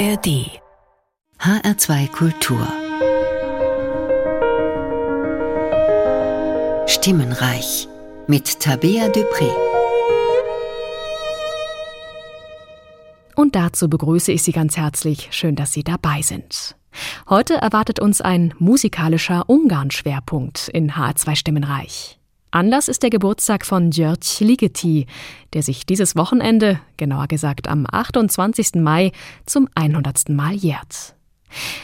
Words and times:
ARD 0.00 0.48
HR2 1.40 2.08
Kultur 2.08 2.66
Stimmenreich 6.86 7.86
mit 8.26 8.60
Tabea 8.60 9.08
Dupré. 9.08 9.50
Und 13.36 13.54
dazu 13.54 13.90
begrüße 13.90 14.32
ich 14.32 14.42
Sie 14.42 14.52
ganz 14.52 14.78
herzlich. 14.78 15.28
Schön, 15.32 15.54
dass 15.54 15.74
Sie 15.74 15.84
dabei 15.84 16.22
sind. 16.22 16.76
Heute 17.28 17.56
erwartet 17.56 18.00
uns 18.00 18.22
ein 18.22 18.54
musikalischer 18.58 19.50
Ungarn-Schwerpunkt 19.50 20.68
in 20.68 20.92
HR2 20.92 21.36
Stimmenreich. 21.36 22.19
Anlass 22.52 22.88
ist 22.88 23.02
der 23.02 23.10
Geburtstag 23.10 23.64
von 23.64 23.90
György 23.90 24.44
Ligeti, 24.44 25.06
der 25.52 25.62
sich 25.62 25.86
dieses 25.86 26.16
Wochenende, 26.16 26.80
genauer 26.96 27.28
gesagt 27.28 27.68
am 27.68 27.86
28. 27.90 28.74
Mai, 28.76 29.12
zum 29.46 29.68
100. 29.74 30.30
Mal 30.30 30.54
jährt. 30.54 31.14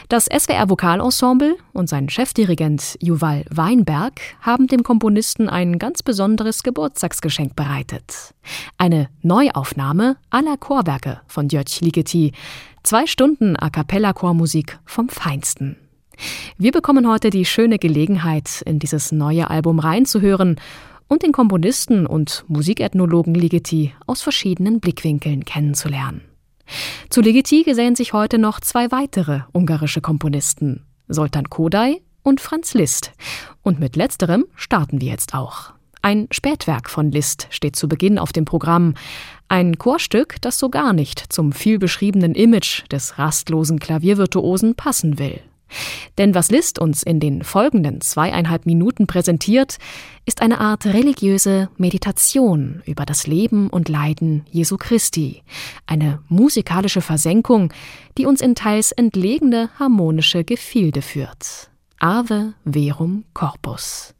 Das 0.09 0.25
SWR 0.25 0.69
Vokalensemble 0.69 1.57
und 1.73 1.87
sein 1.89 2.09
Chefdirigent 2.09 2.97
Juval 3.01 3.45
Weinberg 3.49 4.19
haben 4.41 4.67
dem 4.67 4.83
Komponisten 4.83 5.49
ein 5.49 5.79
ganz 5.79 6.03
besonderes 6.03 6.63
Geburtstagsgeschenk 6.63 7.55
bereitet. 7.55 8.33
Eine 8.77 9.09
Neuaufnahme 9.21 10.17
aller 10.29 10.57
Chorwerke 10.57 11.21
von 11.27 11.47
György 11.47 11.85
Ligeti. 11.85 12.31
Zwei 12.83 13.07
Stunden 13.07 13.57
A 13.57 13.69
cappella 13.69 14.13
Chormusik 14.13 14.79
vom 14.85 15.09
Feinsten. 15.09 15.77
Wir 16.57 16.71
bekommen 16.71 17.07
heute 17.07 17.29
die 17.29 17.45
schöne 17.45 17.77
Gelegenheit, 17.79 18.61
in 18.65 18.79
dieses 18.79 19.11
neue 19.11 19.49
Album 19.49 19.79
reinzuhören 19.79 20.59
und 21.07 21.23
den 21.23 21.31
Komponisten 21.31 22.05
und 22.05 22.43
Musikethnologen 22.47 23.33
Ligeti 23.33 23.93
aus 24.05 24.21
verschiedenen 24.21 24.79
Blickwinkeln 24.79 25.45
kennenzulernen. 25.45 26.21
Zu 27.09 27.21
Ligeti 27.21 27.63
gesellen 27.63 27.95
sich 27.95 28.13
heute 28.13 28.37
noch 28.37 28.59
zwei 28.59 28.91
weitere 28.91 29.41
ungarische 29.53 30.01
Komponisten, 30.01 30.85
Soltan 31.07 31.49
Kodai 31.49 32.01
und 32.23 32.41
Franz 32.41 32.73
Liszt. 32.73 33.13
Und 33.61 33.79
mit 33.79 33.95
letzterem 33.95 34.45
starten 34.55 34.99
wir 34.99 35.09
jetzt 35.09 35.33
auch. 35.33 35.71
Ein 36.01 36.27
Spätwerk 36.31 36.89
von 36.89 37.11
Liszt 37.11 37.47
steht 37.49 37.75
zu 37.75 37.87
Beginn 37.87 38.19
auf 38.19 38.31
dem 38.31 38.45
Programm. 38.45 38.93
Ein 39.47 39.77
Chorstück, 39.77 40.35
das 40.41 40.59
so 40.59 40.69
gar 40.69 40.93
nicht 40.93 41.31
zum 41.31 41.51
vielbeschriebenen 41.51 42.35
Image 42.35 42.83
des 42.91 43.17
rastlosen 43.17 43.79
Klaviervirtuosen 43.79 44.75
passen 44.75 45.19
will. 45.19 45.39
Denn 46.17 46.33
was 46.33 46.49
Liszt 46.49 46.79
uns 46.79 47.03
in 47.03 47.19
den 47.19 47.43
folgenden 47.43 48.01
zweieinhalb 48.01 48.65
Minuten 48.65 49.07
präsentiert, 49.07 49.77
ist 50.25 50.41
eine 50.41 50.59
Art 50.59 50.85
religiöse 50.85 51.69
Meditation 51.77 52.81
über 52.85 53.05
das 53.05 53.27
Leben 53.27 53.69
und 53.69 53.89
Leiden 53.89 54.45
Jesu 54.49 54.77
Christi, 54.77 55.43
eine 55.85 56.19
musikalische 56.27 57.01
Versenkung, 57.01 57.73
die 58.17 58.25
uns 58.25 58.41
in 58.41 58.55
teils 58.55 58.91
entlegene 58.91 59.69
harmonische 59.79 60.43
Gefilde 60.43 61.01
führt. 61.01 61.69
Ave 61.99 62.53
Verum 62.65 63.25
Corpus. 63.33 64.16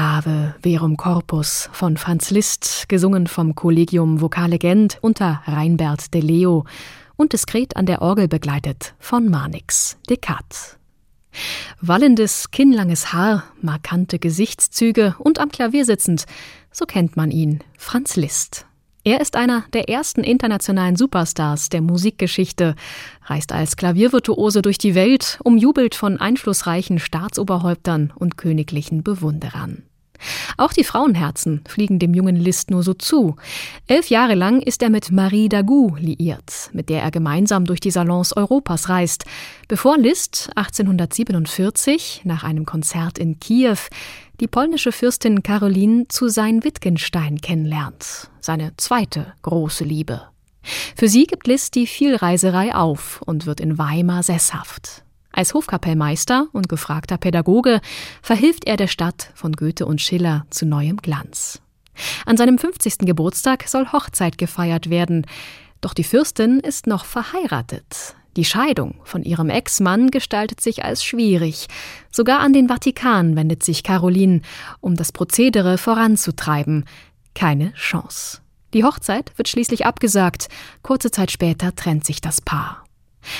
Ave 0.00 0.54
Verum 0.62 0.96
Corpus 0.96 1.68
von 1.72 1.98
Franz 1.98 2.30
Liszt, 2.30 2.88
gesungen 2.88 3.26
vom 3.26 3.54
Collegium 3.54 4.22
Vocale 4.22 4.58
Gent 4.58 4.96
unter 5.02 5.42
Reinbert 5.44 6.14
de 6.14 6.22
Leo 6.22 6.64
und 7.16 7.34
diskret 7.34 7.76
an 7.76 7.84
der 7.84 8.00
Orgel 8.00 8.26
begleitet 8.26 8.94
von 8.98 9.28
Marnix 9.28 9.98
Descartes. 10.08 10.78
Wallendes, 11.82 12.50
kinnlanges 12.50 13.12
Haar, 13.12 13.44
markante 13.60 14.18
Gesichtszüge 14.18 15.16
und 15.18 15.38
am 15.38 15.50
Klavier 15.50 15.84
sitzend, 15.84 16.24
so 16.72 16.86
kennt 16.86 17.18
man 17.18 17.30
ihn, 17.30 17.62
Franz 17.76 18.16
Liszt. 18.16 18.64
Er 19.04 19.20
ist 19.20 19.36
einer 19.36 19.64
der 19.74 19.90
ersten 19.90 20.24
internationalen 20.24 20.96
Superstars 20.96 21.68
der 21.68 21.82
Musikgeschichte, 21.82 22.74
reist 23.26 23.52
als 23.52 23.76
Klaviervirtuose 23.76 24.62
durch 24.62 24.78
die 24.78 24.94
Welt, 24.94 25.38
umjubelt 25.44 25.94
von 25.94 26.18
einflussreichen 26.18 26.98
Staatsoberhäuptern 26.98 28.14
und 28.14 28.38
königlichen 28.38 29.02
Bewunderern. 29.02 29.82
Auch 30.56 30.72
die 30.72 30.84
Frauenherzen 30.84 31.62
fliegen 31.68 31.98
dem 31.98 32.14
jungen 32.14 32.36
Liszt 32.36 32.70
nur 32.70 32.82
so 32.82 32.94
zu. 32.94 33.36
Elf 33.86 34.08
Jahre 34.10 34.34
lang 34.34 34.60
ist 34.60 34.82
er 34.82 34.90
mit 34.90 35.10
Marie 35.10 35.48
Dagout 35.48 35.96
liiert, 35.98 36.70
mit 36.72 36.88
der 36.88 37.02
er 37.02 37.10
gemeinsam 37.10 37.64
durch 37.64 37.80
die 37.80 37.90
Salons 37.90 38.36
Europas 38.36 38.88
reist, 38.88 39.24
bevor 39.68 39.98
Liszt 39.98 40.50
1847 40.56 42.22
nach 42.24 42.44
einem 42.44 42.66
Konzert 42.66 43.18
in 43.18 43.40
Kiew 43.40 43.78
die 44.40 44.48
polnische 44.48 44.92
Fürstin 44.92 45.42
Caroline 45.42 46.08
zu 46.08 46.28
sein 46.28 46.64
Wittgenstein 46.64 47.40
kennenlernt, 47.40 48.30
seine 48.40 48.72
zweite 48.76 49.34
große 49.42 49.84
Liebe. 49.84 50.22
Für 50.96 51.08
sie 51.08 51.24
gibt 51.24 51.46
Liszt 51.46 51.74
die 51.74 51.86
Vielreiserei 51.86 52.74
auf 52.74 53.22
und 53.22 53.46
wird 53.46 53.60
in 53.60 53.78
Weimar 53.78 54.22
sesshaft. 54.22 55.04
Als 55.32 55.54
Hofkapellmeister 55.54 56.48
und 56.52 56.68
gefragter 56.68 57.18
Pädagoge 57.18 57.80
verhilft 58.22 58.66
er 58.66 58.76
der 58.76 58.88
Stadt 58.88 59.30
von 59.34 59.52
Goethe 59.52 59.86
und 59.86 60.00
Schiller 60.00 60.46
zu 60.50 60.66
neuem 60.66 60.96
Glanz. 60.96 61.60
An 62.26 62.36
seinem 62.36 62.58
50. 62.58 62.98
Geburtstag 63.00 63.64
soll 63.68 63.92
Hochzeit 63.92 64.38
gefeiert 64.38 64.90
werden, 64.90 65.26
doch 65.80 65.94
die 65.94 66.04
Fürstin 66.04 66.60
ist 66.60 66.86
noch 66.86 67.04
verheiratet. 67.04 68.14
Die 68.36 68.44
Scheidung 68.44 68.94
von 69.04 69.22
ihrem 69.24 69.50
Ex-Mann 69.50 70.10
gestaltet 70.10 70.60
sich 70.60 70.84
als 70.84 71.04
schwierig. 71.04 71.66
Sogar 72.10 72.40
an 72.40 72.52
den 72.52 72.68
Vatikan 72.68 73.34
wendet 73.34 73.64
sich 73.64 73.82
Caroline, 73.82 74.42
um 74.80 74.94
das 74.94 75.10
Prozedere 75.10 75.78
voranzutreiben. 75.78 76.84
Keine 77.34 77.72
Chance. 77.74 78.40
Die 78.72 78.84
Hochzeit 78.84 79.32
wird 79.36 79.48
schließlich 79.48 79.84
abgesagt. 79.84 80.48
Kurze 80.82 81.10
Zeit 81.10 81.32
später 81.32 81.74
trennt 81.74 82.06
sich 82.06 82.20
das 82.20 82.40
Paar. 82.40 82.84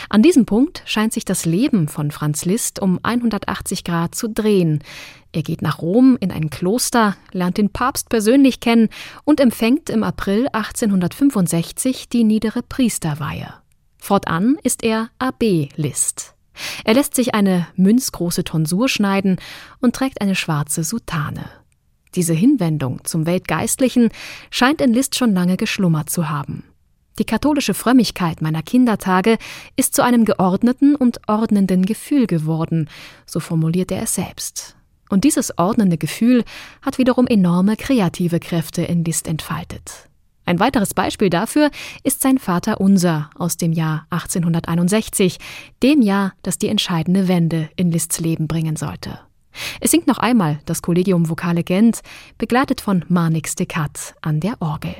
An 0.08 0.22
diesem 0.22 0.46
Punkt 0.46 0.82
scheint 0.86 1.12
sich 1.12 1.24
das 1.24 1.44
Leben 1.44 1.88
von 1.88 2.10
Franz 2.10 2.44
Liszt 2.44 2.80
um 2.80 2.98
180 3.02 3.84
Grad 3.84 4.14
zu 4.14 4.28
drehen. 4.28 4.82
Er 5.32 5.42
geht 5.42 5.62
nach 5.62 5.80
Rom 5.80 6.16
in 6.20 6.30
ein 6.30 6.50
Kloster, 6.50 7.16
lernt 7.32 7.58
den 7.58 7.70
Papst 7.70 8.08
persönlich 8.08 8.60
kennen 8.60 8.88
und 9.24 9.40
empfängt 9.40 9.90
im 9.90 10.02
April 10.02 10.48
1865 10.52 12.08
die 12.08 12.24
niedere 12.24 12.62
Priesterweihe. 12.62 13.54
Fortan 13.98 14.56
ist 14.62 14.82
er 14.82 15.10
Abb 15.18 15.42
Liszt. 15.76 16.34
Er 16.84 16.94
lässt 16.94 17.14
sich 17.14 17.34
eine 17.34 17.66
münzgroße 17.76 18.44
Tonsur 18.44 18.88
schneiden 18.88 19.36
und 19.80 19.94
trägt 19.94 20.20
eine 20.20 20.34
schwarze 20.34 20.84
Soutane. 20.84 21.44
Diese 22.16 22.34
Hinwendung 22.34 23.04
zum 23.04 23.24
Weltgeistlichen 23.24 24.10
scheint 24.50 24.80
in 24.80 24.92
Liszt 24.92 25.14
schon 25.14 25.32
lange 25.32 25.56
geschlummert 25.56 26.10
zu 26.10 26.28
haben. 26.28 26.64
Die 27.18 27.24
katholische 27.24 27.74
Frömmigkeit 27.74 28.40
meiner 28.40 28.62
Kindertage 28.62 29.36
ist 29.76 29.94
zu 29.94 30.02
einem 30.02 30.24
geordneten 30.24 30.94
und 30.94 31.20
ordnenden 31.28 31.84
Gefühl 31.84 32.26
geworden, 32.26 32.88
so 33.26 33.40
formuliert 33.40 33.90
er 33.92 34.02
es 34.02 34.14
selbst. 34.14 34.76
Und 35.10 35.24
dieses 35.24 35.58
ordnende 35.58 35.98
Gefühl 35.98 36.44
hat 36.82 36.98
wiederum 36.98 37.26
enorme 37.26 37.76
kreative 37.76 38.40
Kräfte 38.40 38.82
in 38.82 39.04
Liszt 39.04 39.26
entfaltet. 39.26 40.08
Ein 40.46 40.58
weiteres 40.58 40.94
Beispiel 40.94 41.30
dafür 41.30 41.70
ist 42.02 42.22
sein 42.22 42.38
Vater 42.38 42.80
Unser 42.80 43.30
aus 43.36 43.56
dem 43.56 43.72
Jahr 43.72 44.06
1861, 44.10 45.38
dem 45.82 46.00
Jahr, 46.02 46.32
das 46.42 46.58
die 46.58 46.68
entscheidende 46.68 47.28
Wende 47.28 47.68
in 47.76 47.92
Liszt's 47.92 48.20
Leben 48.20 48.48
bringen 48.48 48.76
sollte. 48.76 49.20
Es 49.80 49.90
singt 49.90 50.06
noch 50.06 50.18
einmal 50.18 50.60
das 50.64 50.82
Collegium 50.82 51.28
Vocale 51.28 51.64
Gent, 51.64 52.00
begleitet 52.38 52.80
von 52.80 53.04
Marnix 53.08 53.54
de 53.56 53.66
Cat 53.66 54.14
an 54.22 54.40
der 54.40 54.60
Orgel. 54.60 54.94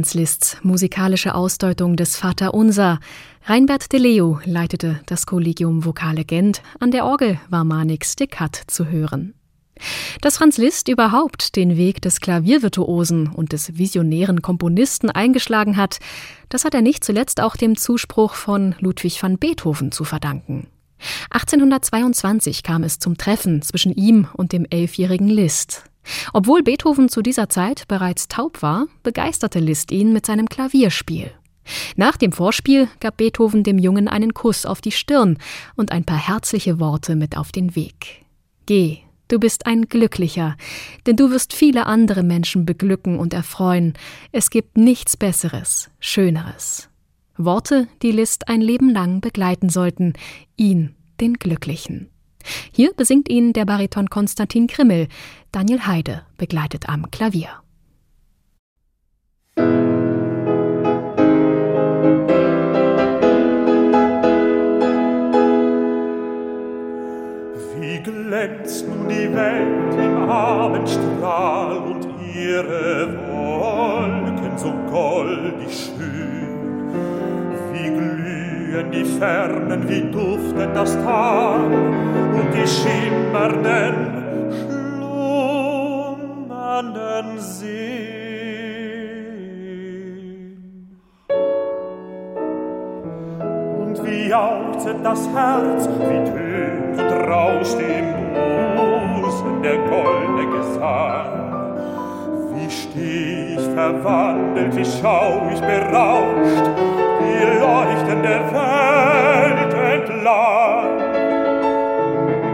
Franz 0.00 0.14
Liszt's 0.14 0.56
musikalische 0.62 1.34
Ausdeutung 1.34 1.94
des 1.94 2.16
Vater 2.16 2.54
Unser. 2.54 3.00
Reinbert 3.44 3.92
de 3.92 4.00
Leo 4.00 4.40
leitete 4.46 4.98
das 5.04 5.26
Collegium 5.26 5.84
Vokale 5.84 6.24
Gent. 6.24 6.62
An 6.78 6.90
der 6.90 7.04
Orgel 7.04 7.38
war 7.50 7.64
Manix 7.64 8.16
de 8.16 8.26
Cat 8.26 8.62
zu 8.66 8.86
hören. 8.86 9.34
Dass 10.22 10.38
Franz 10.38 10.56
Liszt 10.56 10.88
überhaupt 10.88 11.54
den 11.54 11.76
Weg 11.76 12.00
des 12.00 12.22
Klaviervirtuosen 12.22 13.26
und 13.28 13.52
des 13.52 13.76
visionären 13.76 14.40
Komponisten 14.40 15.10
eingeschlagen 15.10 15.76
hat, 15.76 15.98
das 16.48 16.64
hat 16.64 16.72
er 16.72 16.80
nicht 16.80 17.04
zuletzt 17.04 17.42
auch 17.42 17.56
dem 17.56 17.76
Zuspruch 17.76 18.32
von 18.32 18.74
Ludwig 18.78 19.22
van 19.22 19.36
Beethoven 19.36 19.92
zu 19.92 20.04
verdanken. 20.04 20.66
1822 21.28 22.62
kam 22.62 22.84
es 22.84 22.98
zum 22.98 23.18
Treffen 23.18 23.60
zwischen 23.60 23.92
ihm 23.92 24.28
und 24.32 24.52
dem 24.52 24.64
elfjährigen 24.64 25.28
Liszt. 25.28 25.89
Obwohl 26.32 26.62
Beethoven 26.62 27.08
zu 27.08 27.22
dieser 27.22 27.48
Zeit 27.48 27.86
bereits 27.88 28.28
taub 28.28 28.62
war, 28.62 28.86
begeisterte 29.02 29.58
Liszt 29.58 29.90
ihn 29.92 30.12
mit 30.12 30.26
seinem 30.26 30.48
Klavierspiel. 30.48 31.30
Nach 31.96 32.16
dem 32.16 32.32
Vorspiel 32.32 32.88
gab 33.00 33.18
Beethoven 33.18 33.62
dem 33.62 33.78
Jungen 33.78 34.08
einen 34.08 34.34
Kuss 34.34 34.66
auf 34.66 34.80
die 34.80 34.92
Stirn 34.92 35.38
und 35.76 35.92
ein 35.92 36.04
paar 36.04 36.18
herzliche 36.18 36.80
Worte 36.80 37.16
mit 37.16 37.36
auf 37.36 37.52
den 37.52 37.76
Weg. 37.76 38.24
Geh, 38.66 38.98
du 39.28 39.38
bist 39.38 39.66
ein 39.66 39.88
Glücklicher, 39.88 40.56
denn 41.06 41.16
du 41.16 41.30
wirst 41.30 41.52
viele 41.52 41.86
andere 41.86 42.22
Menschen 42.22 42.66
beglücken 42.66 43.18
und 43.18 43.34
erfreuen. 43.34 43.94
Es 44.32 44.50
gibt 44.50 44.76
nichts 44.78 45.16
Besseres, 45.16 45.90
Schöneres. 46.00 46.88
Worte, 47.36 47.88
die 48.02 48.12
Liszt 48.12 48.48
ein 48.48 48.60
Leben 48.60 48.90
lang 48.90 49.20
begleiten 49.20 49.68
sollten, 49.68 50.14
ihn, 50.56 50.94
den 51.20 51.34
Glücklichen. 51.34 52.10
Hier 52.72 52.92
besingt 52.94 53.28
ihn 53.28 53.52
der 53.52 53.64
Bariton 53.64 54.08
Konstantin 54.08 54.66
Krimmel. 54.66 55.08
Daniel 55.52 55.86
Heide 55.86 56.22
begleitet 56.36 56.88
am 56.88 57.10
Klavier. 57.10 57.48
Wie 67.80 67.98
glänzt 68.02 68.86
nun 68.88 69.08
die 69.08 69.34
Welt 69.34 69.94
im 69.94 70.16
Abendstrahl 70.30 71.78
und 71.78 72.06
ihre 72.34 73.18
Wolken 73.28 74.56
so 74.56 74.72
goldig 74.90 75.92
schön. 75.96 76.39
Glühen 78.70 78.90
die 78.92 79.04
Fernen, 79.04 79.88
wie 79.88 80.02
duftet 80.12 80.76
das 80.76 80.94
Tal 81.02 81.60
und 81.64 82.54
die 82.54 82.66
schimmernden 82.68 84.20
schlummernden 86.14 87.38
Seen. 87.38 87.80
Und 93.80 94.06
wie 94.06 94.28
jauchzet 94.28 94.98
das 95.02 95.28
Herz, 95.34 95.88
wie 95.88 96.24
tönt 96.30 97.00
und 97.00 97.12
rauscht 97.28 97.80
im 97.80 98.14
Busen 98.76 99.62
der 99.62 99.78
goldene 99.78 100.46
Gesang. 100.56 101.49
Wie 102.52 102.68
steh 102.68 103.54
ich 103.54 103.66
verwandelt, 103.74 104.76
wie 104.76 104.84
schau 104.84 105.48
ich 105.52 105.60
berauscht, 105.60 106.66
die 107.20 107.44
leuchtende 107.60 108.40
Welt 108.52 109.72
entlang. 109.94 110.98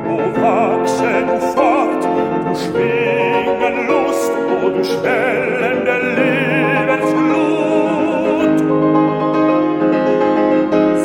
O 0.06 0.08
wachse 0.42 1.12
du 1.28 1.36
fort, 1.54 2.02
du 2.04 2.54
schwingen 2.54 3.76
Lust, 3.88 4.32
o 4.62 4.64
du 4.68 4.82
schwellende 4.84 5.96
Lebensglut. 6.18 8.58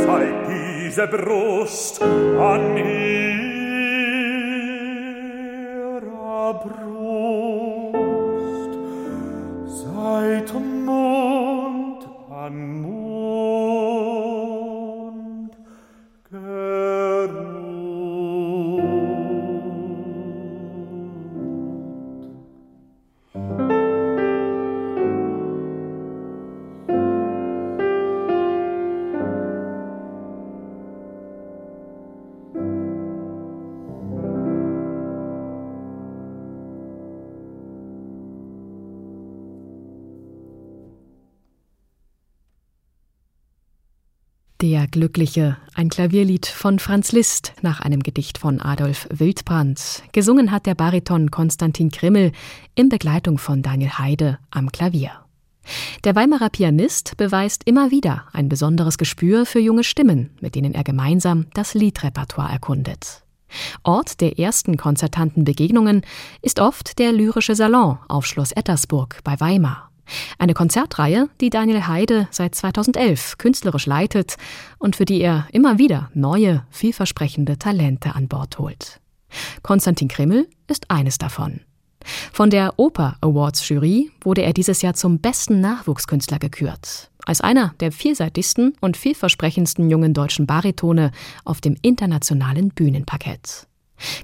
Sei 0.05 0.25
diese 0.49 1.05
Brust 1.07 1.93
an 2.01 2.63
ihrer 2.75 3.50
Der 44.61 44.85
Glückliche, 44.85 45.57
ein 45.73 45.89
Klavierlied 45.89 46.45
von 46.45 46.77
Franz 46.77 47.13
Liszt 47.13 47.53
nach 47.63 47.79
einem 47.79 48.03
Gedicht 48.03 48.37
von 48.37 48.61
Adolf 48.61 49.07
Wildbrand. 49.09 50.03
Gesungen 50.11 50.51
hat 50.51 50.67
der 50.67 50.75
Bariton 50.75 51.31
Konstantin 51.31 51.89
Krimmel 51.89 52.31
in 52.75 52.87
Begleitung 52.87 53.39
von 53.39 53.63
Daniel 53.63 53.97
Heide 53.97 54.37
am 54.51 54.71
Klavier. 54.71 55.13
Der 56.03 56.15
Weimarer 56.15 56.49
Pianist 56.49 57.17
beweist 57.17 57.63
immer 57.65 57.89
wieder 57.89 58.25
ein 58.33 58.49
besonderes 58.49 58.99
Gespür 58.99 59.47
für 59.47 59.59
junge 59.59 59.83
Stimmen, 59.83 60.29
mit 60.41 60.53
denen 60.53 60.75
er 60.75 60.83
gemeinsam 60.83 61.47
das 61.55 61.73
Liedrepertoire 61.73 62.51
erkundet. 62.51 63.23
Ort 63.81 64.21
der 64.21 64.37
ersten 64.37 64.77
konzertanten 64.77 65.43
Begegnungen 65.43 66.03
ist 66.43 66.59
oft 66.59 66.99
der 66.99 67.13
Lyrische 67.13 67.55
Salon 67.55 67.97
auf 68.07 68.27
Schloss 68.27 68.51
Ettersburg 68.51 69.21
bei 69.23 69.39
Weimar. 69.39 69.90
Eine 70.37 70.53
Konzertreihe, 70.53 71.29
die 71.39 71.49
Daniel 71.49 71.87
Heide 71.87 72.27
seit 72.31 72.55
2011 72.55 73.37
künstlerisch 73.37 73.85
leitet 73.85 74.35
und 74.77 74.95
für 74.95 75.05
die 75.05 75.21
er 75.21 75.47
immer 75.51 75.77
wieder 75.77 76.09
neue, 76.13 76.65
vielversprechende 76.69 77.57
Talente 77.57 78.15
an 78.15 78.27
Bord 78.27 78.59
holt. 78.59 78.99
Konstantin 79.61 80.07
Krimmel 80.07 80.47
ist 80.67 80.89
eines 80.91 81.17
davon. 81.17 81.61
Von 82.33 82.49
der 82.49 82.73
Oper 82.77 83.17
Awards 83.21 83.67
Jury 83.69 84.11
wurde 84.21 84.41
er 84.41 84.53
dieses 84.53 84.81
Jahr 84.81 84.93
zum 84.93 85.19
besten 85.19 85.61
Nachwuchskünstler 85.61 86.39
gekürt. 86.39 87.11
Als 87.25 87.41
einer 87.41 87.75
der 87.79 87.91
vielseitigsten 87.91 88.73
und 88.81 88.97
vielversprechendsten 88.97 89.89
jungen 89.89 90.13
deutschen 90.13 90.47
Baritone 90.47 91.11
auf 91.45 91.61
dem 91.61 91.77
internationalen 91.81 92.69
Bühnenparkett. 92.69 93.67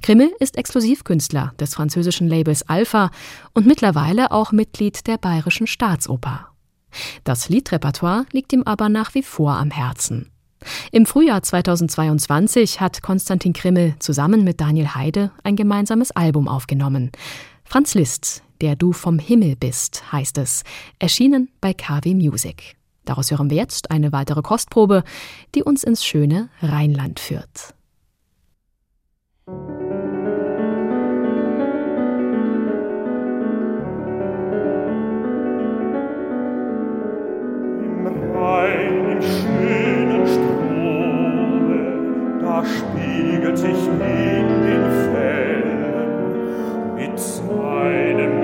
Krimmel 0.02 0.32
ist 0.40 0.58
Exklusivkünstler 0.58 1.54
des 1.60 1.74
französischen 1.74 2.28
Labels 2.28 2.68
Alpha 2.68 3.12
und 3.54 3.66
mittlerweile 3.66 4.32
auch 4.32 4.52
Mitglied 4.52 5.08
der 5.08 5.18
Bayerischen 5.18 5.68
Staatsoper. 5.68 6.50
Das 7.24 7.50
Liedrepertoire 7.50 8.26
liegt 8.32 8.54
ihm 8.54 8.64
aber 8.64 8.90
nach 8.90 9.14
wie 9.14 9.24
vor 9.24 9.58
am 9.58 9.72
Herzen. 9.72 10.32
Im 10.92 11.06
Frühjahr 11.06 11.44
2022 11.44 12.82
hat 12.82 13.02
Konstantin 13.02 13.54
Krimmel 13.54 13.96
zusammen 14.00 14.44
mit 14.44 14.60
Daniel 14.60 14.96
Heide 14.96 15.32
ein 15.44 15.56
gemeinsames 15.56 16.12
Album 16.12 16.48
aufgenommen. 16.48 17.12
Franz 17.64 17.94
Liszt, 17.94 18.44
Der 18.62 18.76
du 18.76 18.92
vom 18.92 19.20
Himmel 19.20 19.56
bist, 19.56 20.12
heißt 20.12 20.40
es, 20.40 20.64
erschienen 20.98 21.50
bei 21.62 21.74
KW 21.74 22.16
Music. 22.16 22.76
Daraus 23.06 23.30
hören 23.30 23.52
wir 23.52 23.58
jetzt 23.58 23.92
eine 23.92 24.12
weitere 24.12 24.42
Kostprobe, 24.42 25.04
die 25.54 25.64
uns 25.64 25.84
ins 25.84 26.04
schöne 26.04 26.50
Rheinland 26.62 27.20
führt. 27.20 27.77
Rhein, 38.48 39.12
im 39.12 39.22
schönen 39.22 40.26
Strome, 40.26 41.80
da 42.42 42.64
spiegelt 42.64 43.58
sich 43.58 43.88
in 43.88 44.00
den 44.00 44.86
Fällen 45.12 45.82
mit 46.96 47.20
seinem 47.20 48.42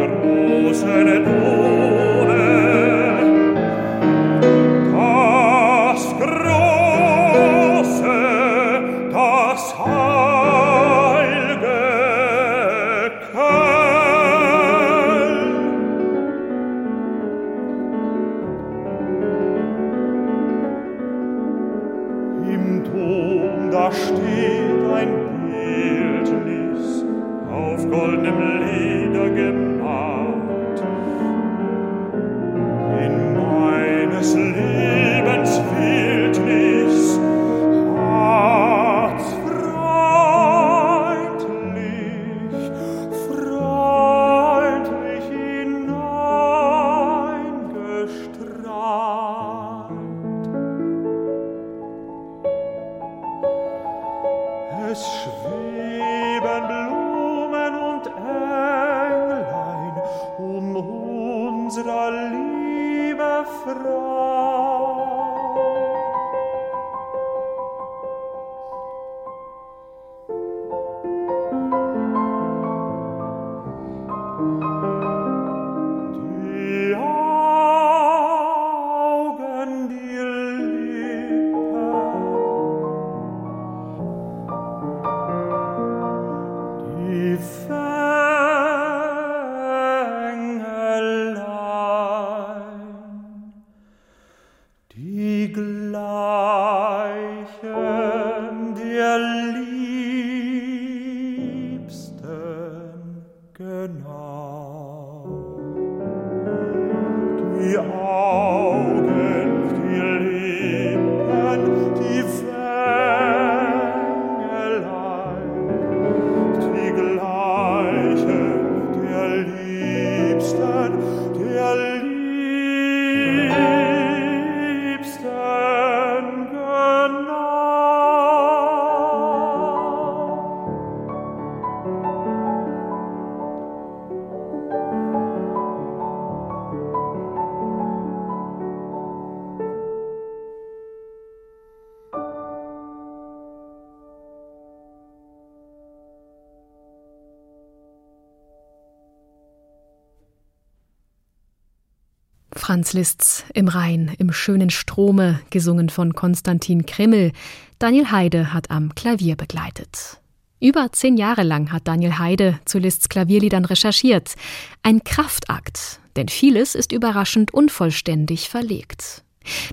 Liszt's 152.94 153.44
Im 153.54 153.68
Rhein, 153.68 154.14
im 154.18 154.32
schönen 154.32 154.70
Strome, 154.70 155.40
gesungen 155.50 155.90
von 155.90 156.14
Konstantin 156.14 156.86
Krimmel. 156.86 157.32
Daniel 157.80 158.12
Heide 158.12 158.54
hat 158.54 158.72
am 158.72 158.96
Klavier 158.96 159.36
begleitet. 159.36 160.22
Über 160.60 160.92
zehn 160.92 161.18
Jahre 161.18 161.44
lang 161.44 161.72
hat 161.72 161.88
Daniel 161.88 162.18
Heide 162.20 162.60
zu 162.66 162.80
Liszt's 162.80 163.10
Klavierliedern 163.10 163.66
recherchiert. 163.66 164.36
Ein 164.82 165.04
Kraftakt, 165.04 166.00
denn 166.16 166.30
vieles 166.30 166.76
ist 166.76 166.92
überraschend 166.92 167.54
unvollständig 167.54 168.50
verlegt. 168.50 169.24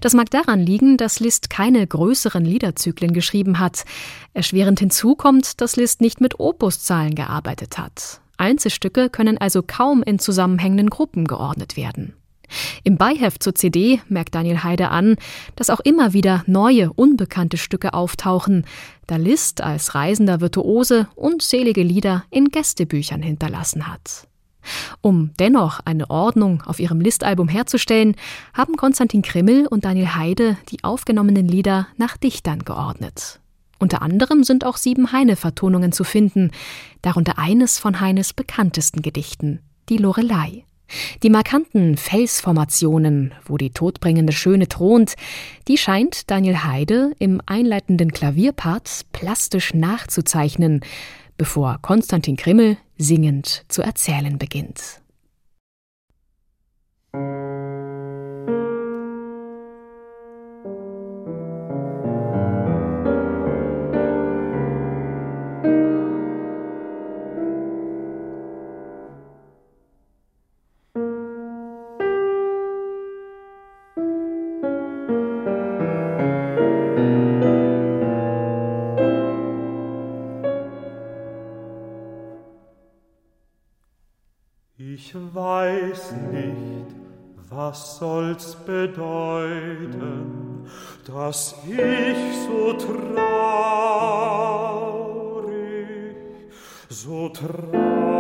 Das 0.01 0.15
mag 0.15 0.31
daran 0.31 0.61
liegen, 0.61 0.97
dass 0.97 1.21
Liszt 1.21 1.49
keine 1.51 1.87
größeren 1.87 2.45
Liederzyklen 2.45 3.13
geschrieben 3.13 3.59
hat. 3.59 3.85
Erschwerend 4.35 4.81
hinzu 4.81 5.15
kommt, 5.15 5.61
dass 5.61 5.77
Liszt 5.77 6.01
nicht 6.01 6.21
mit 6.21 6.41
Opuszahlen 6.41 7.15
gearbeitet 7.15 7.79
hat. 7.79 8.21
Einzelstücke 8.37 9.11
können 9.11 9.39
also 9.39 9.63
kaum 9.63 10.03
in 10.03 10.19
zusammenhängenden 10.19 10.91
Gruppen 10.91 11.27
geordnet 11.27 11.77
werden. 11.77 12.15
Im 12.85 12.97
Beiheft 12.97 13.43
zur 13.43 13.55
CD 13.55 14.01
merkt 14.09 14.35
Daniel 14.35 14.63
Heide 14.63 14.91
an, 14.91 15.17
dass 15.57 15.71
auch 15.71 15.81
immer 15.81 16.13
wieder 16.13 16.43
neue, 16.47 16.93
unbekannte 16.93 17.57
Stücke 17.57 17.95
auftauchen, 17.95 18.65
da 19.07 19.17
Liszt 19.17 19.61
als 19.61 19.95
reisender 19.95 20.41
Virtuose 20.41 21.09
unzählige 21.15 21.83
Lieder 21.83 22.25
in 22.31 22.49
Gästebüchern 22.49 23.23
hinterlassen 23.23 23.89
hat. 23.89 24.29
Um 25.01 25.31
dennoch 25.39 25.81
eine 25.85 26.11
Ordnung 26.11 26.63
auf 26.67 26.81
ihrem 26.81 27.01
Listalbum 27.01 27.49
herzustellen, 27.49 28.15
haben 28.53 28.77
Konstantin 28.77 29.23
Krimmel 29.23 29.67
und 29.67 29.85
Daniel 29.85 30.15
Heide 30.15 30.57
die 30.71 30.85
aufgenommenen 30.85 31.49
Lieder 31.49 31.89
nach 31.97 32.17
Dichtern 32.17 32.61
geordnet. 32.61 33.41
Unter 33.79 34.03
anderem 34.03 34.45
sind 34.45 34.67
auch 34.67 34.77
sieben 34.77 35.13
Heine-Vertonungen 35.13 35.93
zu 35.93 36.05
finden, 36.05 36.51
darunter 37.01 37.39
eines 37.39 37.79
von 37.79 38.01
Heines 38.01 38.35
bekanntesten 38.35 39.01
Gedichten, 39.01 39.61
die 39.89 39.97
Lorelei. 39.97 40.65
Die 41.23 41.31
markanten 41.31 41.97
Felsformationen, 41.97 43.33
wo 43.45 43.57
die 43.57 43.71
todbringende 43.71 44.33
Schöne 44.33 44.69
thront, 44.69 45.15
die 45.69 45.79
scheint 45.79 46.31
Daniel 46.31 46.65
Heide 46.65 47.13
im 47.19 47.41
einleitenden 47.47 48.13
Klavierpart 48.13 49.07
plastisch 49.13 49.75
nachzuzeichnen, 49.75 50.81
bevor 51.37 51.79
Konstantin 51.83 52.37
Krimmel 52.37 52.77
singend 52.99 53.65
zu 53.69 53.83
erzählen 53.83 54.39
beginnt. 54.39 55.00
Was 87.51 87.99
soll's 87.99 88.55
bedeuten, 88.65 90.65
dass 91.07 91.55
ich 91.67 92.17
so 92.47 92.73
traurig, 92.73 92.97
so 96.89 97.29
traurig 97.29 98.20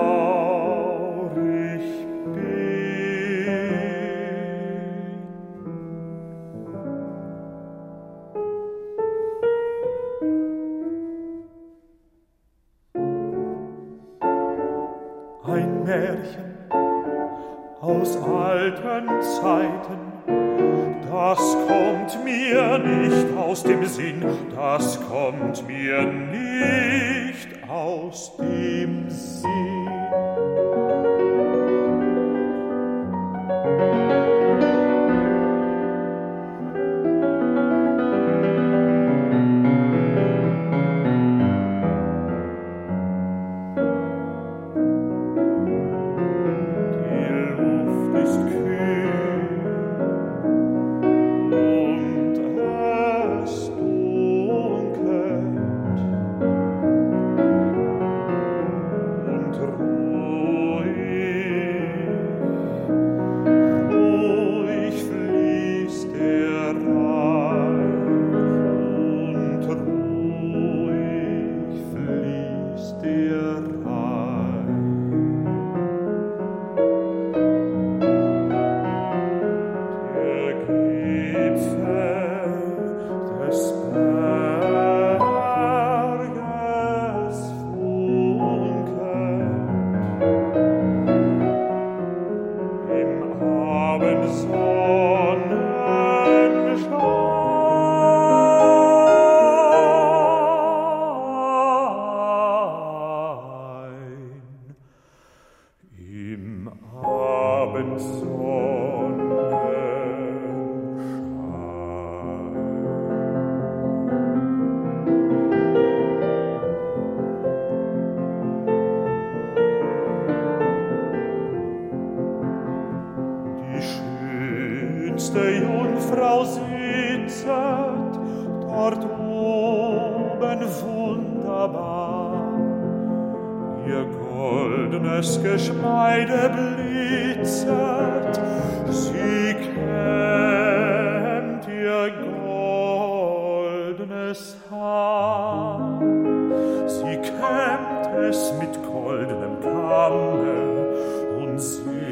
aus 23.61 23.65
dem 23.65 23.85
Sinn, 23.85 24.25
das 24.57 24.99
kommt 25.09 25.67
mir 25.69 26.03
nicht 26.07 27.69
aus 27.69 28.35
dem 28.39 29.11
Sinn. 29.11 29.60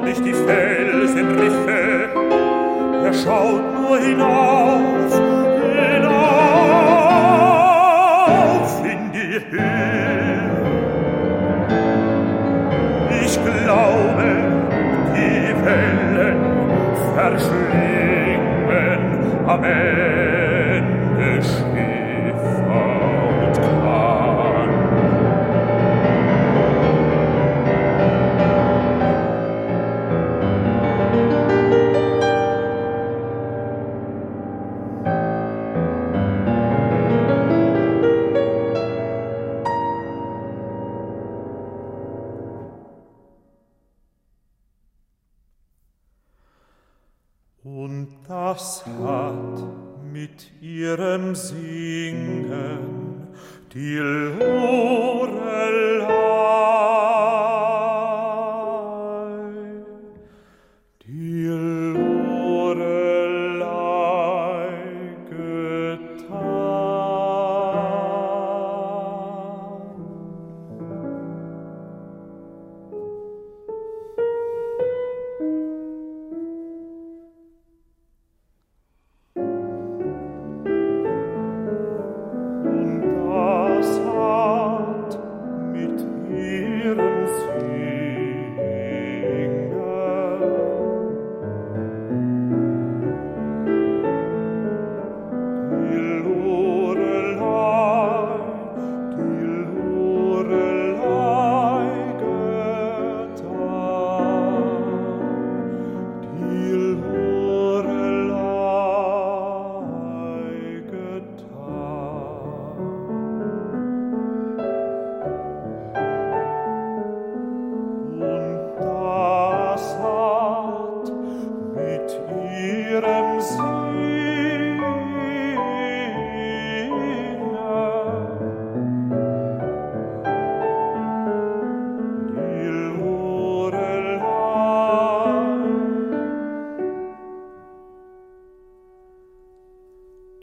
schaut 0.00 0.04
nicht 0.04 0.24
die 0.24 0.32
Felsenriffe, 0.32 2.08
er 3.04 3.12
schaut 3.12 3.62
nur 3.74 3.98
hinauf, 3.98 5.20
hinauf 5.92 6.40
in 8.84 9.12
die 9.12 9.40
Höhe. 9.50 10.50
Ich 13.24 13.38
glaube, 13.44 14.26
die 15.14 15.54
Wellen 15.64 16.38
verschlingen 17.14 18.38
am 19.46 19.64
Ende. 19.64 20.39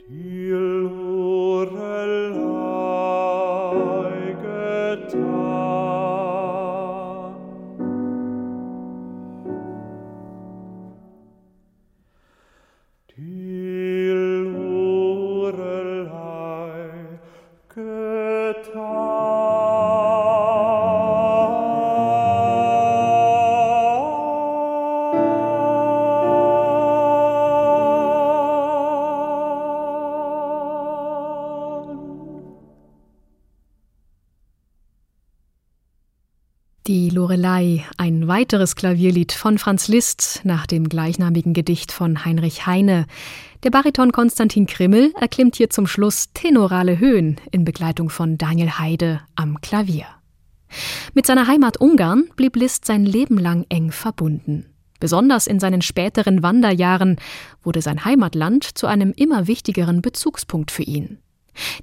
Die 0.08 0.57
Die 37.38 37.42
Lorelei, 37.44 37.84
ein 37.98 38.26
weiteres 38.26 38.74
Klavierlied 38.74 39.30
von 39.30 39.58
Franz 39.58 39.86
Liszt 39.86 40.40
nach 40.42 40.66
dem 40.66 40.88
gleichnamigen 40.88 41.54
Gedicht 41.54 41.92
von 41.92 42.24
Heinrich 42.24 42.66
Heine. 42.66 43.06
Der 43.62 43.70
Bariton 43.70 44.10
Konstantin 44.10 44.66
Krimmel 44.66 45.12
erklimmt 45.20 45.54
hier 45.54 45.70
zum 45.70 45.86
Schluss 45.86 46.32
tenorale 46.34 46.98
Höhen 46.98 47.40
in 47.52 47.64
Begleitung 47.64 48.10
von 48.10 48.38
Daniel 48.38 48.80
Heide 48.80 49.20
am 49.36 49.60
Klavier. 49.60 50.06
Mit 51.14 51.26
seiner 51.26 51.46
Heimat 51.46 51.76
Ungarn 51.76 52.24
blieb 52.34 52.56
Liszt 52.56 52.86
sein 52.86 53.06
Leben 53.06 53.38
lang 53.38 53.64
eng 53.68 53.92
verbunden. 53.92 54.66
Besonders 54.98 55.46
in 55.46 55.60
seinen 55.60 55.80
späteren 55.80 56.42
Wanderjahren 56.42 57.18
wurde 57.62 57.82
sein 57.82 58.04
Heimatland 58.04 58.64
zu 58.64 58.88
einem 58.88 59.12
immer 59.12 59.46
wichtigeren 59.46 60.02
Bezugspunkt 60.02 60.72
für 60.72 60.82
ihn. 60.82 61.18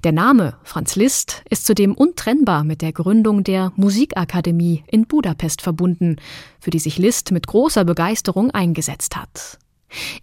Der 0.04 0.12
Name 0.12 0.56
Franz 0.62 0.96
Liszt 0.96 1.42
ist 1.50 1.66
zudem 1.66 1.94
untrennbar 1.94 2.64
mit 2.64 2.82
der 2.82 2.92
Gründung 2.92 3.44
der 3.44 3.72
Musikakademie 3.76 4.84
in 4.86 5.06
Budapest 5.06 5.62
verbunden, 5.62 6.16
für 6.60 6.70
die 6.70 6.78
sich 6.78 6.98
Liszt 6.98 7.32
mit 7.32 7.46
großer 7.46 7.84
Begeisterung 7.84 8.50
eingesetzt 8.50 9.16
hat. 9.16 9.58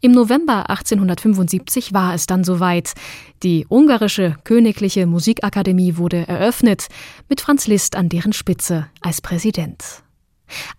Im 0.01 0.11
November 0.11 0.69
1875 0.69 1.93
war 1.93 2.13
es 2.13 2.27
dann 2.27 2.43
soweit. 2.43 2.93
Die 3.43 3.65
ungarische 3.69 4.35
Königliche 4.43 5.05
Musikakademie 5.05 5.97
wurde 5.97 6.27
eröffnet, 6.27 6.87
mit 7.29 7.41
Franz 7.41 7.67
Liszt 7.67 7.95
an 7.95 8.09
deren 8.09 8.33
Spitze 8.33 8.87
als 9.01 9.21
Präsident. 9.21 10.03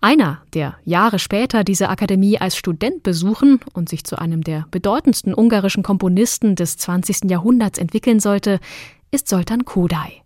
Einer, 0.01 0.41
der 0.53 0.77
Jahre 0.83 1.19
später 1.19 1.63
diese 1.63 1.89
Akademie 1.89 2.37
als 2.37 2.55
Student 2.55 3.03
besuchen 3.03 3.59
und 3.73 3.89
sich 3.89 4.03
zu 4.03 4.17
einem 4.17 4.43
der 4.43 4.65
bedeutendsten 4.71 5.33
ungarischen 5.33 5.83
Komponisten 5.83 6.55
des 6.55 6.77
20. 6.77 7.29
Jahrhunderts 7.29 7.79
entwickeln 7.79 8.19
sollte, 8.19 8.59
ist 9.11 9.27
Soltan 9.27 9.65
Kodály. 9.65 10.21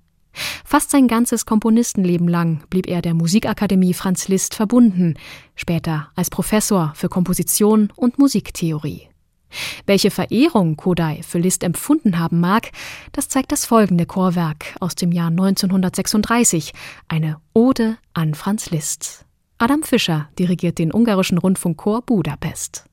Fast 0.63 0.91
sein 0.91 1.07
ganzes 1.07 1.45
Komponistenleben 1.45 2.27
lang 2.27 2.63
blieb 2.69 2.87
er 2.87 3.01
der 3.01 3.13
Musikakademie 3.13 3.93
Franz 3.93 4.27
Liszt 4.27 4.55
verbunden, 4.55 5.15
später 5.55 6.09
als 6.15 6.29
Professor 6.29 6.93
für 6.95 7.09
Komposition 7.09 7.91
und 7.95 8.19
Musiktheorie. 8.19 9.09
Welche 9.85 10.11
Verehrung 10.11 10.75
Kodály 10.77 11.23
für 11.23 11.39
Liszt 11.39 11.63
empfunden 11.63 12.19
haben 12.19 12.39
mag, 12.39 12.71
das 13.11 13.29
zeigt 13.29 13.51
das 13.51 13.65
folgende 13.65 14.05
Chorwerk 14.05 14.75
aus 14.79 14.95
dem 14.95 15.11
Jahr 15.11 15.29
1936, 15.29 16.73
eine 17.07 17.37
Ode 17.53 17.97
an 18.13 18.35
Franz 18.35 18.69
Liszt. 18.69 19.25
Adam 19.61 19.83
Fischer 19.83 20.29
dirigiert 20.39 20.79
den 20.79 20.93
ungarischen 20.93 21.37
Rundfunkchor 21.37 22.01
Budapest. 22.03 22.88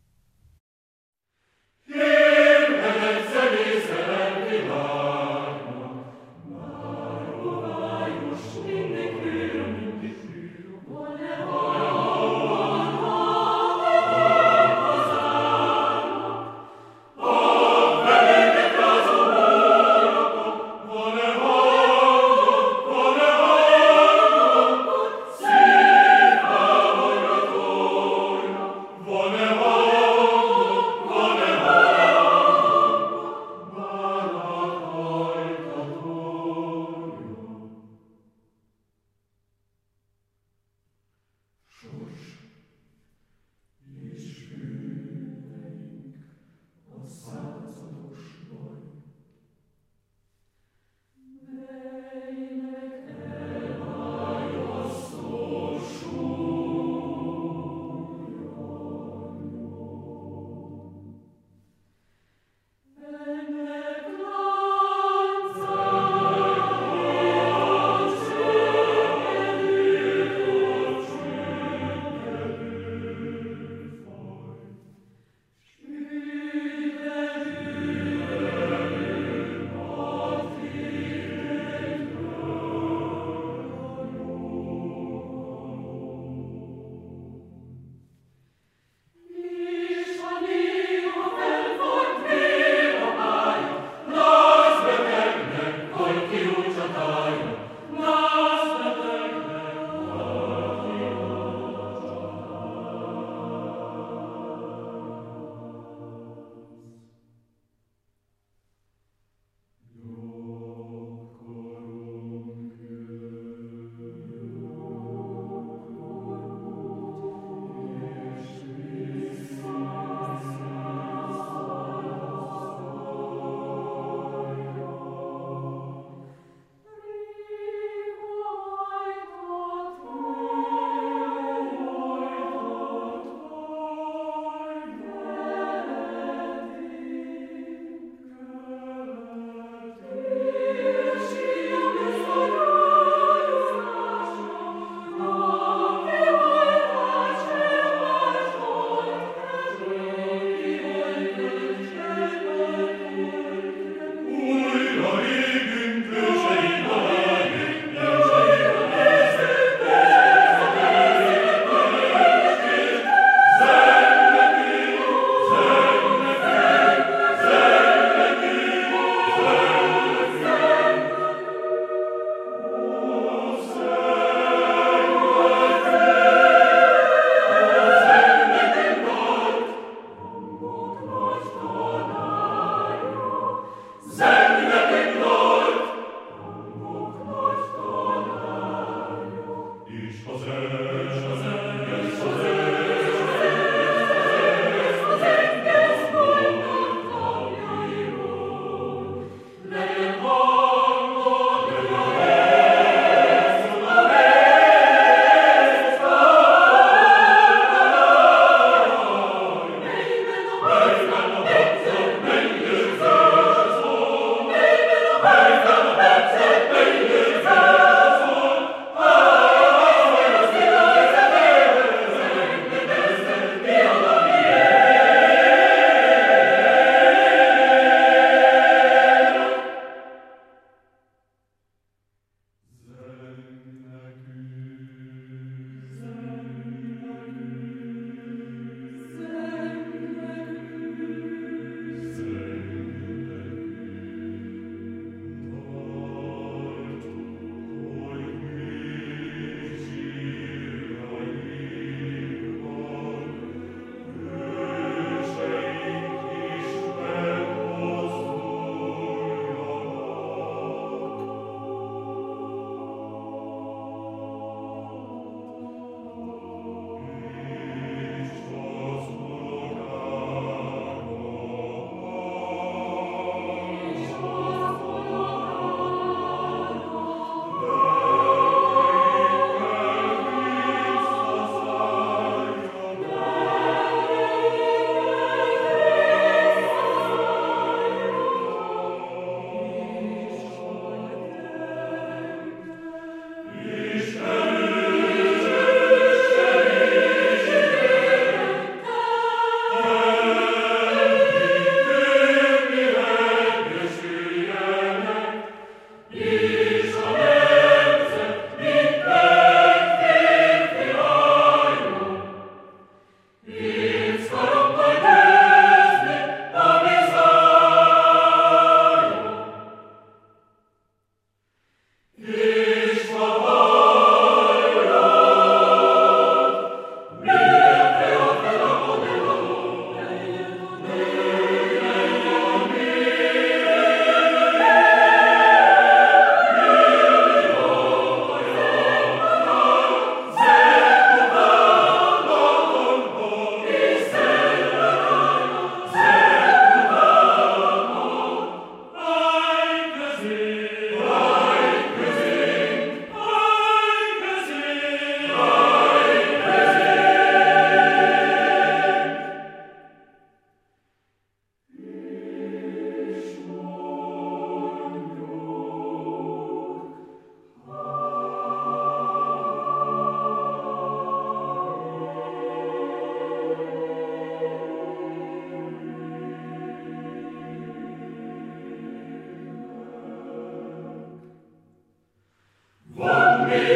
Vomit! 382.96 383.75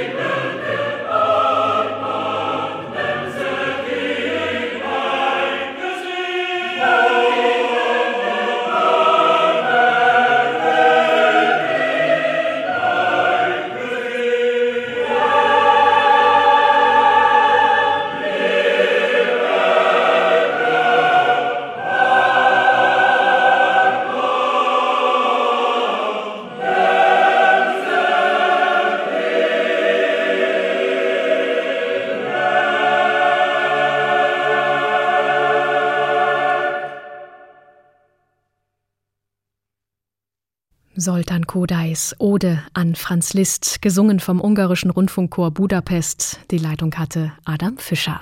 Soltan 41.01 41.47
Kodais 41.47 42.15
Ode 42.19 42.63
an 42.75 42.95
Franz 42.95 43.33
Liszt, 43.33 43.81
gesungen 43.81 44.21
vom 44.21 44.39
ungarischen 44.39 44.91
Rundfunkchor 44.91 45.51
Budapest. 45.51 46.41
Die 46.51 46.59
Leitung 46.59 46.95
hatte 46.97 47.33
Adam 47.47 47.79
Fischer. 47.79 48.21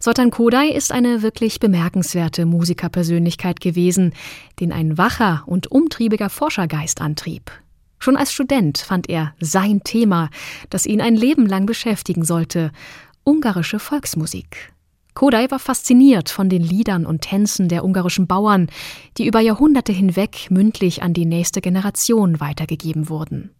Soltan 0.00 0.32
Kodai 0.32 0.70
ist 0.70 0.90
eine 0.90 1.22
wirklich 1.22 1.60
bemerkenswerte 1.60 2.46
Musikerpersönlichkeit 2.46 3.60
gewesen, 3.60 4.12
den 4.58 4.72
ein 4.72 4.98
wacher 4.98 5.44
und 5.46 5.70
umtriebiger 5.70 6.30
Forschergeist 6.30 7.00
antrieb. 7.00 7.52
Schon 8.00 8.16
als 8.16 8.32
Student 8.32 8.78
fand 8.78 9.08
er 9.08 9.34
sein 9.38 9.84
Thema, 9.84 10.30
das 10.70 10.84
ihn 10.84 11.00
ein 11.00 11.14
Leben 11.14 11.46
lang 11.46 11.64
beschäftigen 11.64 12.24
sollte, 12.24 12.72
ungarische 13.22 13.78
Volksmusik. 13.78 14.72
Kodai 15.18 15.50
war 15.50 15.58
fasziniert 15.58 16.28
von 16.28 16.48
den 16.48 16.62
Liedern 16.62 17.04
und 17.04 17.22
Tänzen 17.22 17.68
der 17.68 17.84
ungarischen 17.84 18.28
Bauern, 18.28 18.68
die 19.16 19.26
über 19.26 19.40
Jahrhunderte 19.40 19.90
hinweg 19.90 20.46
mündlich 20.48 21.02
an 21.02 21.12
die 21.12 21.26
nächste 21.26 21.60
Generation 21.60 22.38
weitergegeben 22.38 23.08
wurden. 23.08 23.50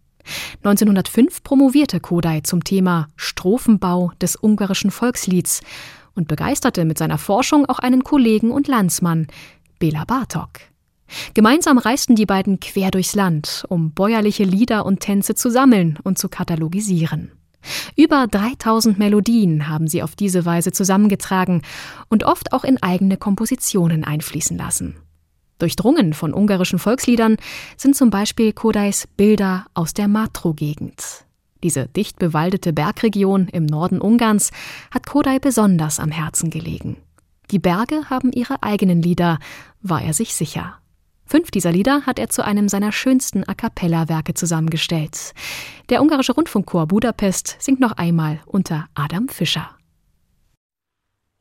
1905 0.63 1.43
promovierte 1.43 1.99
Kodai 1.99 2.39
zum 2.39 2.63
Thema 2.63 3.09
Strophenbau 3.17 4.13
des 4.21 4.41
ungarischen 4.41 4.89
Volkslieds 4.89 5.59
und 6.15 6.29
begeisterte 6.29 6.85
mit 6.85 6.97
seiner 6.97 7.17
Forschung 7.17 7.65
auch 7.65 7.79
einen 7.79 8.05
Kollegen 8.05 8.51
und 8.51 8.69
Landsmann, 8.69 9.27
Bela 9.79 10.05
Bartok. 10.05 10.61
Gemeinsam 11.33 11.77
reisten 11.77 12.15
die 12.15 12.25
beiden 12.25 12.61
quer 12.61 12.89
durchs 12.89 13.15
Land, 13.15 13.65
um 13.67 13.91
bäuerliche 13.91 14.45
Lieder 14.45 14.85
und 14.85 15.01
Tänze 15.01 15.35
zu 15.35 15.51
sammeln 15.51 15.99
und 16.03 16.17
zu 16.17 16.29
katalogisieren. 16.29 17.33
Über 17.95 18.27
3000 18.27 18.97
Melodien 18.97 19.67
haben 19.67 19.87
sie 19.87 20.03
auf 20.03 20.15
diese 20.15 20.45
Weise 20.45 20.71
zusammengetragen 20.71 21.61
und 22.09 22.23
oft 22.23 22.53
auch 22.53 22.63
in 22.63 22.81
eigene 22.81 23.17
Kompositionen 23.17 24.03
einfließen 24.03 24.57
lassen. 24.57 24.95
Durchdrungen 25.57 26.13
von 26.13 26.33
ungarischen 26.33 26.79
Volksliedern 26.79 27.37
sind 27.75 27.95
zum 27.95 28.09
Beispiel 28.09 28.53
Kodais 28.53 29.07
Bilder 29.17 29.65
aus 29.73 29.93
der 29.93 30.07
Matro-Gegend. 30.07 31.25
Diese 31.61 31.87
dicht 31.87 32.17
bewaldete 32.19 32.71
Bergregion 32.71 33.49
im 33.49 33.65
Norden 33.65 33.99
Ungarns 33.99 34.51
hat 34.91 35.05
Kodai 35.05 35.39
besonders 35.39 35.99
am 35.99 36.11
Herzen 36.11 36.49
gelegen. 36.49 36.95
Die 37.51 37.59
Berge 37.59 38.09
haben 38.09 38.31
ihre 38.31 38.63
eigenen 38.63 39.01
Lieder, 39.01 39.39
war 39.81 40.01
er 40.01 40.13
sich 40.13 40.33
sicher. 40.33 40.77
Fünf 41.29 41.51
dieser 41.51 41.71
Lieder 41.71 42.07
hat 42.07 42.17
er 42.17 42.29
zu 42.29 42.43
einem 42.43 42.67
seiner 42.69 42.91
schönsten 42.91 43.47
A 43.47 43.53
cappella-Werke 43.53 44.33
zusammengestellt. 44.33 45.35
Der 45.89 46.01
ungarische 46.01 46.33
Rundfunkchor 46.33 46.87
Budapest 46.87 47.55
singt 47.59 47.79
noch 47.79 47.91
einmal 47.91 48.39
unter 48.47 48.87
Adam 48.95 49.29
Fischer. 49.29 49.77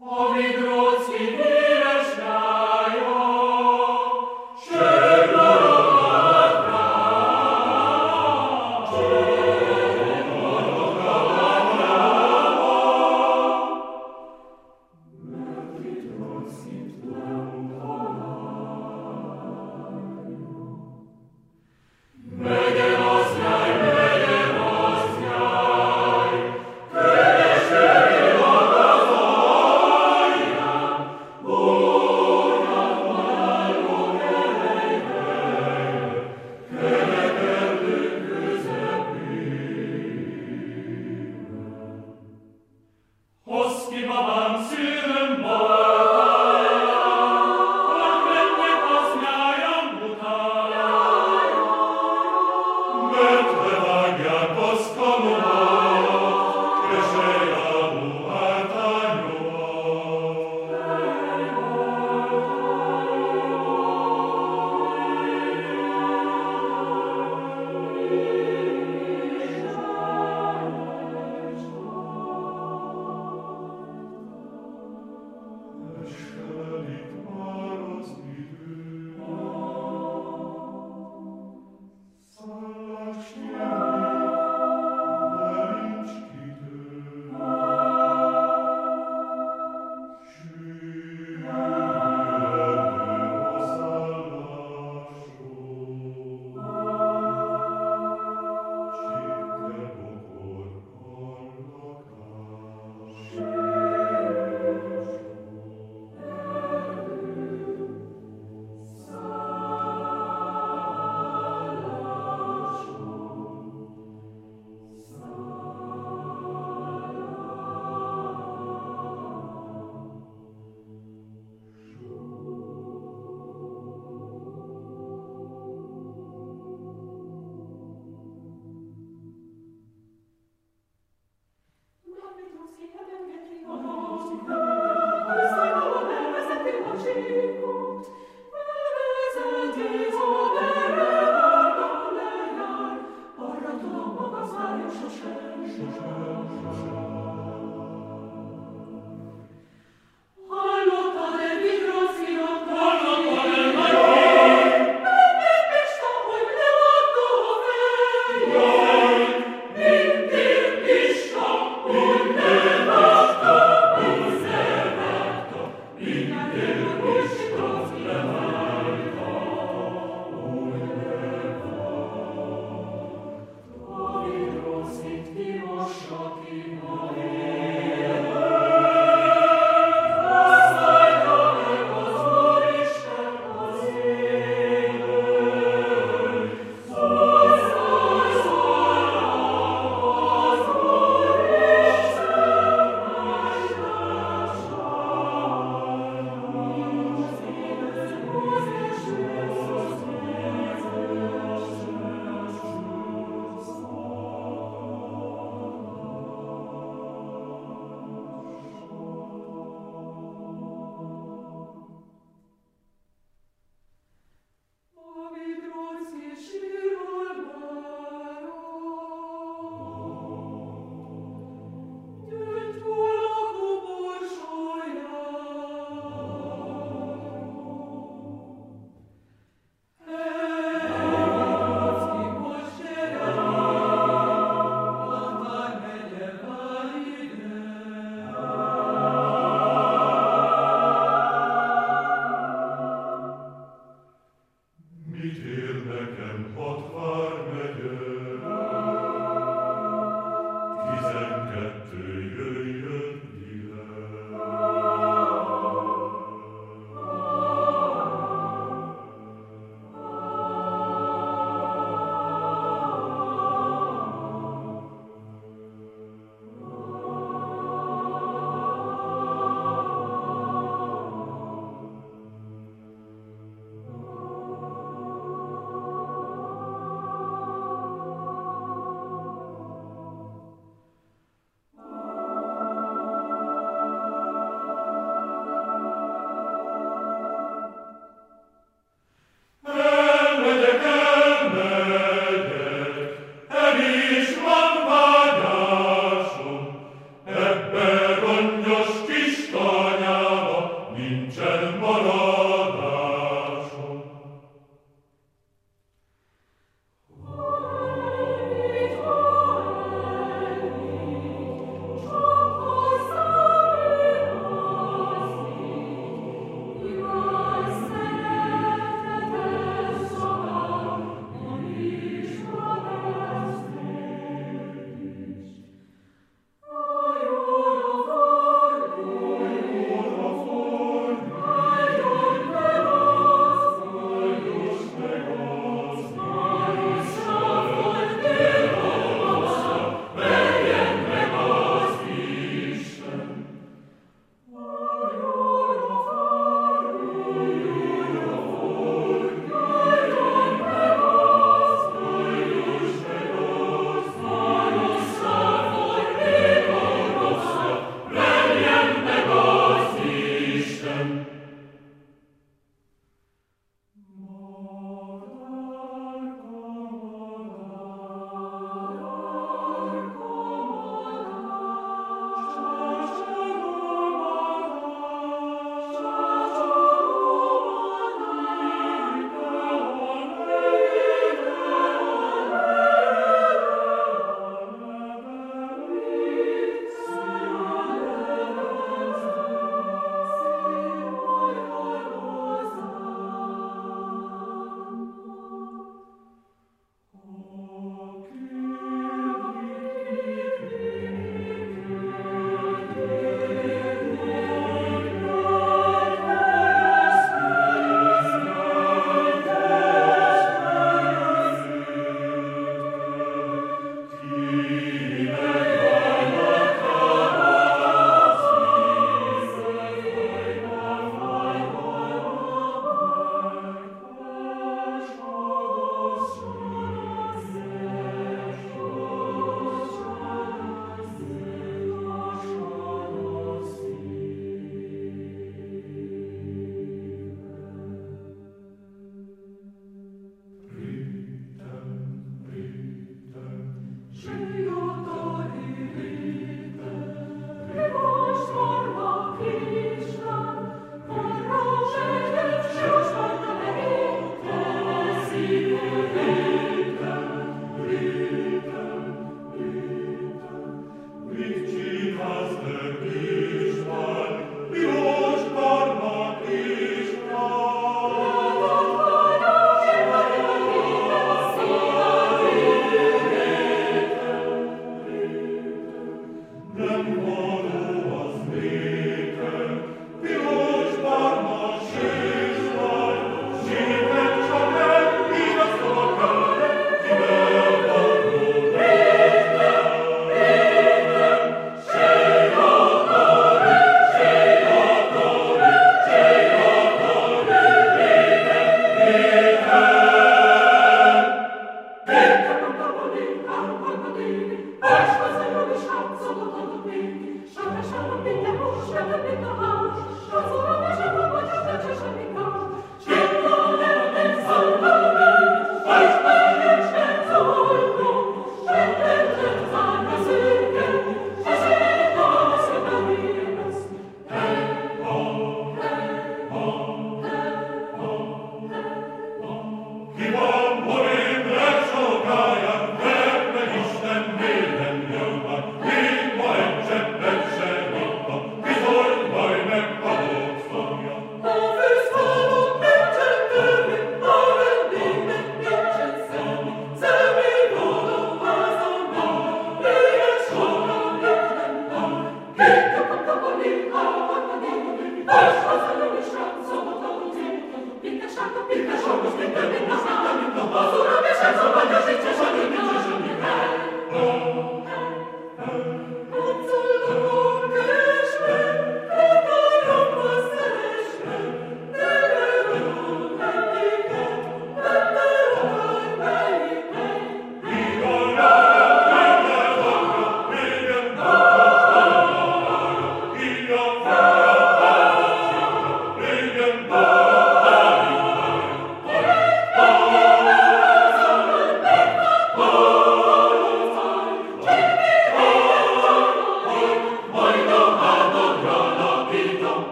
Oh, 0.00 0.34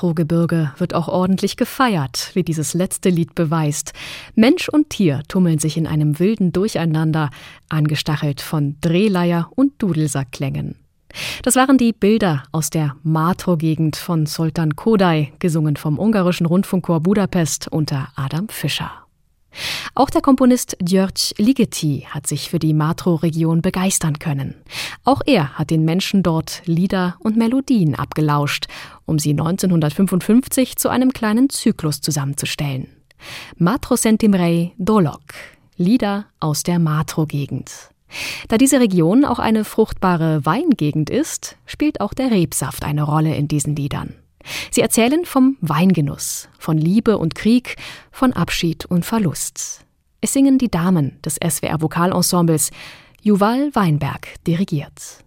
Matro-Gebirge 0.00 0.72
wird 0.78 0.94
auch 0.94 1.08
ordentlich 1.08 1.58
gefeiert, 1.58 2.30
wie 2.32 2.42
dieses 2.42 2.72
letzte 2.72 3.10
Lied 3.10 3.34
beweist. 3.34 3.92
Mensch 4.34 4.70
und 4.70 4.88
Tier 4.88 5.22
tummeln 5.28 5.58
sich 5.58 5.76
in 5.76 5.86
einem 5.86 6.18
wilden 6.18 6.52
Durcheinander, 6.52 7.28
angestachelt 7.68 8.40
von 8.40 8.76
Drehleier 8.80 9.50
und 9.54 9.74
Dudelsackklängen. 9.76 10.76
Das 11.42 11.56
waren 11.56 11.76
die 11.76 11.92
Bilder 11.92 12.44
aus 12.50 12.70
der 12.70 12.96
Matro-Gegend 13.02 13.96
von 13.96 14.24
Sultan 14.24 14.74
Kodai, 14.74 15.32
gesungen 15.38 15.76
vom 15.76 15.98
ungarischen 15.98 16.46
Rundfunkchor 16.46 17.00
Budapest 17.00 17.68
unter 17.68 18.08
Adam 18.16 18.48
Fischer. 18.48 18.99
Auch 19.94 20.10
der 20.10 20.22
Komponist 20.22 20.76
György 20.78 21.34
Ligeti 21.38 22.06
hat 22.08 22.26
sich 22.26 22.50
für 22.50 22.58
die 22.58 22.74
Matro-Region 22.74 23.62
begeistern 23.62 24.18
können. 24.18 24.54
Auch 25.04 25.20
er 25.26 25.58
hat 25.58 25.70
den 25.70 25.84
Menschen 25.84 26.22
dort 26.22 26.62
Lieder 26.64 27.16
und 27.18 27.36
Melodien 27.36 27.94
abgelauscht, 27.94 28.66
um 29.06 29.18
sie 29.18 29.30
1955 29.30 30.76
zu 30.76 30.88
einem 30.88 31.12
kleinen 31.12 31.50
Zyklus 31.50 32.00
zusammenzustellen. 32.00 32.88
Matro 33.56 33.96
Sentimrei 33.96 34.72
Dolok, 34.78 35.34
Lieder 35.76 36.26
aus 36.38 36.62
der 36.62 36.78
Matro-Gegend. 36.78 37.90
Da 38.48 38.58
diese 38.58 38.80
Region 38.80 39.24
auch 39.24 39.38
eine 39.38 39.64
fruchtbare 39.64 40.44
Weingegend 40.44 41.10
ist, 41.10 41.56
spielt 41.66 42.00
auch 42.00 42.12
der 42.12 42.30
Rebsaft 42.30 42.84
eine 42.84 43.02
Rolle 43.02 43.34
in 43.34 43.48
diesen 43.48 43.76
Liedern. 43.76 44.14
Sie 44.70 44.80
erzählen 44.80 45.24
vom 45.24 45.56
Weingenuss, 45.60 46.48
von 46.58 46.78
Liebe 46.78 47.18
und 47.18 47.34
Krieg, 47.34 47.76
von 48.10 48.32
Abschied 48.32 48.84
und 48.86 49.04
Verlust. 49.04 49.84
Es 50.20 50.32
singen 50.32 50.58
die 50.58 50.70
Damen 50.70 51.20
des 51.22 51.36
SWR 51.36 51.80
Vokalensembles. 51.80 52.70
Juval 53.22 53.74
Weinberg 53.74 54.42
dirigiert. 54.46 55.24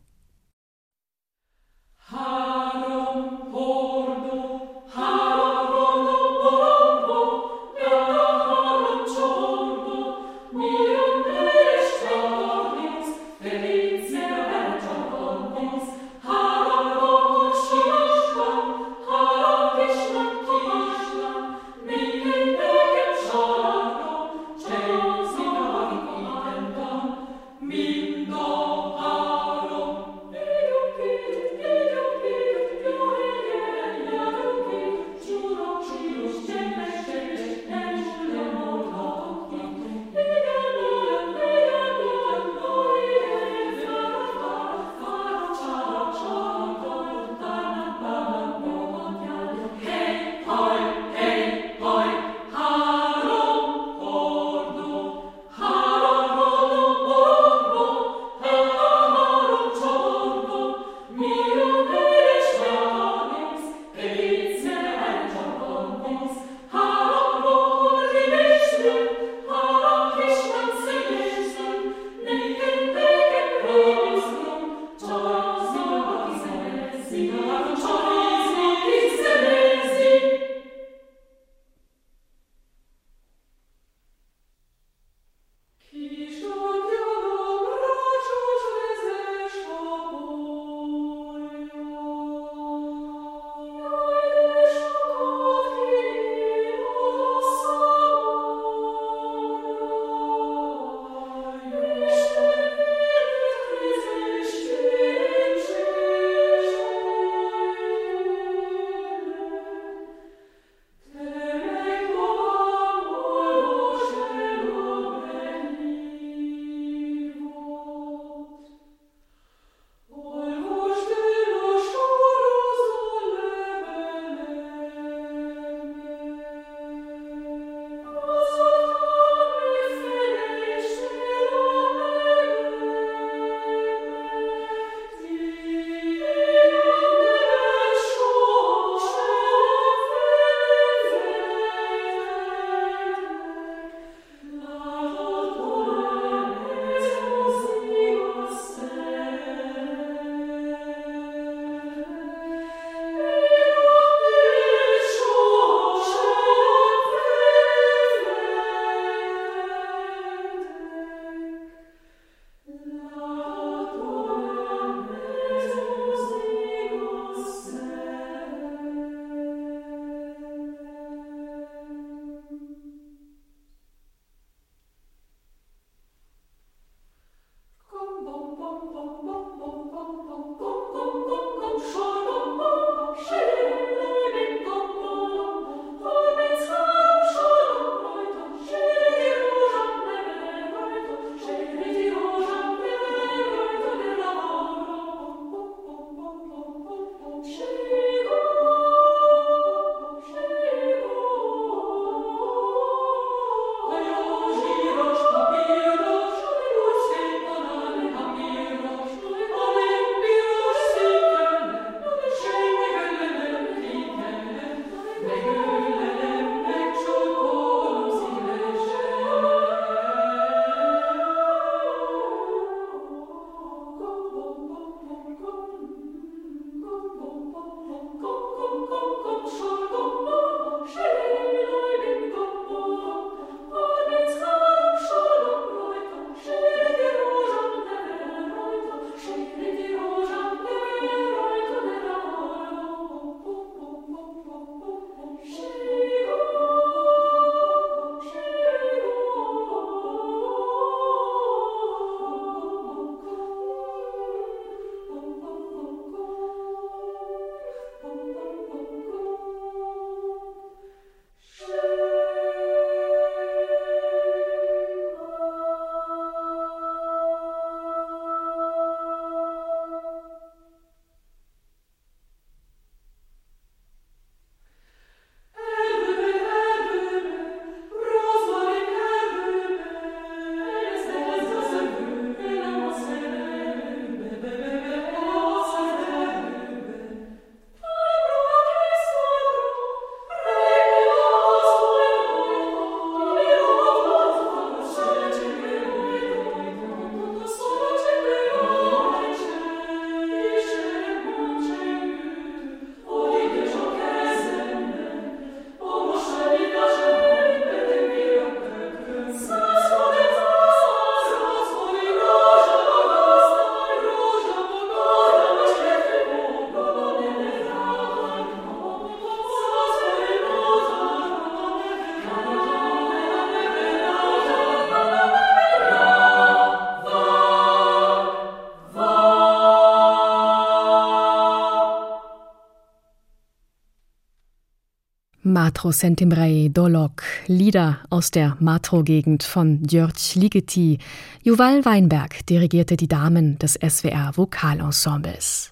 Matro 335.73 335.91
Sentimrei 335.91 336.69
Dolok, 336.71 337.23
Lieder 337.47 338.01
aus 338.11 338.29
der 338.29 338.55
Matro-Gegend 338.59 339.41
von 339.41 339.81
György 339.81 340.37
Ligeti. 340.37 340.99
Juval 341.41 341.83
Weinberg 341.83 342.45
dirigierte 342.45 342.95
die 342.95 343.07
Damen 343.07 343.57
des 343.57 343.73
SWR 343.73 344.33
Vokalensembles. 344.35 345.71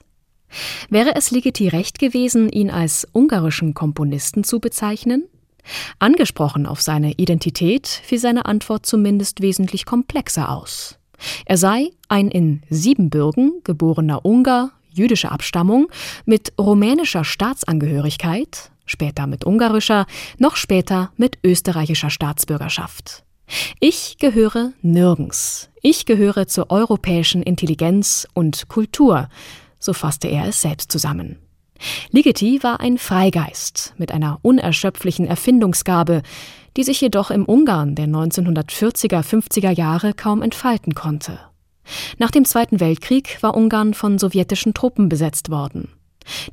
Wäre 0.89 1.15
es 1.15 1.29
Ligeti 1.29 1.67
recht 1.67 1.99
gewesen, 1.99 2.49
ihn 2.49 2.71
als 2.71 3.07
ungarischen 3.13 3.75
Komponisten 3.75 4.43
zu 4.43 4.59
bezeichnen? 4.59 5.25
Angesprochen 5.99 6.65
auf 6.65 6.81
seine 6.81 7.11
Identität 7.11 7.87
fiel 7.87 8.17
seine 8.17 8.47
Antwort 8.47 8.87
zumindest 8.87 9.41
wesentlich 9.41 9.85
komplexer 9.85 10.49
aus. 10.49 10.97
Er 11.45 11.57
sei 11.57 11.91
ein 12.07 12.31
in 12.31 12.63
Siebenbürgen 12.71 13.61
geborener 13.63 14.25
Ungar 14.25 14.71
jüdischer 14.93 15.31
Abstammung 15.31 15.89
mit 16.25 16.53
rumänischer 16.59 17.23
Staatsangehörigkeit, 17.23 18.70
später 18.91 19.25
mit 19.25 19.45
ungarischer, 19.45 20.05
noch 20.37 20.55
später 20.55 21.11
mit 21.17 21.39
österreichischer 21.43 22.09
Staatsbürgerschaft. 22.09 23.23
Ich 23.79 24.17
gehöre 24.19 24.73
nirgends. 24.81 25.69
Ich 25.81 26.05
gehöre 26.05 26.47
zur 26.47 26.69
europäischen 26.69 27.41
Intelligenz 27.41 28.27
und 28.33 28.67
Kultur, 28.69 29.29
so 29.79 29.93
fasste 29.93 30.27
er 30.27 30.47
es 30.47 30.61
selbst 30.61 30.91
zusammen. 30.91 31.37
Ligeti 32.11 32.61
war 32.61 32.79
ein 32.79 32.97
Freigeist 32.97 33.95
mit 33.97 34.11
einer 34.11 34.39
unerschöpflichen 34.43 35.25
Erfindungsgabe, 35.25 36.21
die 36.77 36.83
sich 36.83 37.01
jedoch 37.01 37.31
im 37.31 37.45
Ungarn 37.45 37.95
der 37.95 38.07
1940er, 38.07 39.23
50er 39.23 39.71
Jahre 39.71 40.13
kaum 40.13 40.41
entfalten 40.41 40.93
konnte. 40.93 41.39
Nach 42.19 42.31
dem 42.31 42.45
Zweiten 42.45 42.79
Weltkrieg 42.79 43.39
war 43.41 43.55
Ungarn 43.55 43.93
von 43.93 44.19
sowjetischen 44.19 44.73
Truppen 44.73 45.09
besetzt 45.09 45.49
worden. 45.49 45.89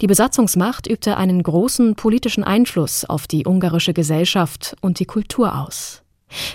Die 0.01 0.07
Besatzungsmacht 0.07 0.87
übte 0.87 1.16
einen 1.16 1.43
großen 1.43 1.95
politischen 1.95 2.45
Einfluss 2.45 3.05
auf 3.05 3.27
die 3.27 3.47
ungarische 3.47 3.93
Gesellschaft 3.93 4.77
und 4.81 4.99
die 4.99 5.07
Kultur 5.07 5.59
aus. 5.59 6.03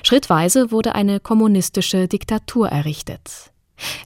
Schrittweise 0.04 0.72
wurde 0.72 0.96
eine 0.96 1.20
kommunistische 1.20 2.08
Diktatur 2.08 2.70
errichtet. 2.70 3.52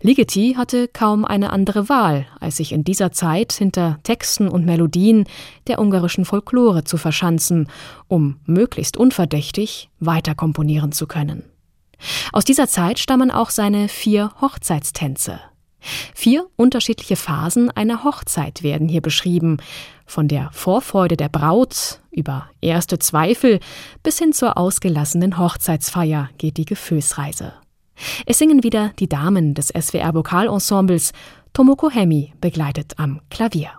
Ligeti 0.01 0.55
hatte 0.58 0.88
kaum 0.88 1.26
eine 1.26 1.51
andere 1.51 1.89
Wahl, 1.89 2.26
als 2.39 2.58
sich 2.58 2.72
in 2.72 2.84
dieser 2.84 3.12
Zeit 3.12 3.53
hinter 3.53 3.99
Texten 4.03 4.47
und 4.47 4.66
Melodien 4.66 5.26
der 5.68 5.80
ungarischen 5.80 6.26
Folklore 6.26 6.84
zu 6.84 6.97
verschanzen, 6.97 7.70
um 8.08 8.39
möglichst 8.45 8.97
unverdächtig 8.97 9.89
weiter 9.99 10.36
komponieren 10.36 10.91
zu 10.93 11.05
können. 11.05 11.43
Aus 12.32 12.45
dieser 12.45 12.68
Zeit 12.68 12.99
stammen 12.99 13.32
auch 13.32 13.49
seine 13.49 13.88
vier 13.88 14.32
Hochzeitstänze. 14.39 15.39
Vier 16.13 16.47
unterschiedliche 16.55 17.15
Phasen 17.15 17.69
einer 17.71 18.03
Hochzeit 18.03 18.63
werden 18.63 18.88
hier 18.88 19.01
beschrieben, 19.01 19.57
von 20.05 20.27
der 20.27 20.49
Vorfreude 20.53 21.17
der 21.17 21.29
Braut 21.29 21.99
über 22.11 22.49
erste 22.61 22.97
Zweifel 22.99 23.59
bis 24.03 24.19
hin 24.19 24.33
zur 24.33 24.57
ausgelassenen 24.57 25.38
Hochzeitsfeier 25.38 26.29
geht 26.38 26.57
die 26.57 26.65
Gefühlsreise. 26.65 27.53
Es 28.25 28.38
singen 28.38 28.63
wieder 28.63 28.91
die 28.99 29.09
Damen 29.09 29.53
des 29.53 29.67
SWR 29.67 30.13
Vokalensembles, 30.13 31.11
Tomoko 31.53 31.89
Hemi 31.89 32.33
begleitet 32.39 32.93
am 32.97 33.21
Klavier. 33.29 33.71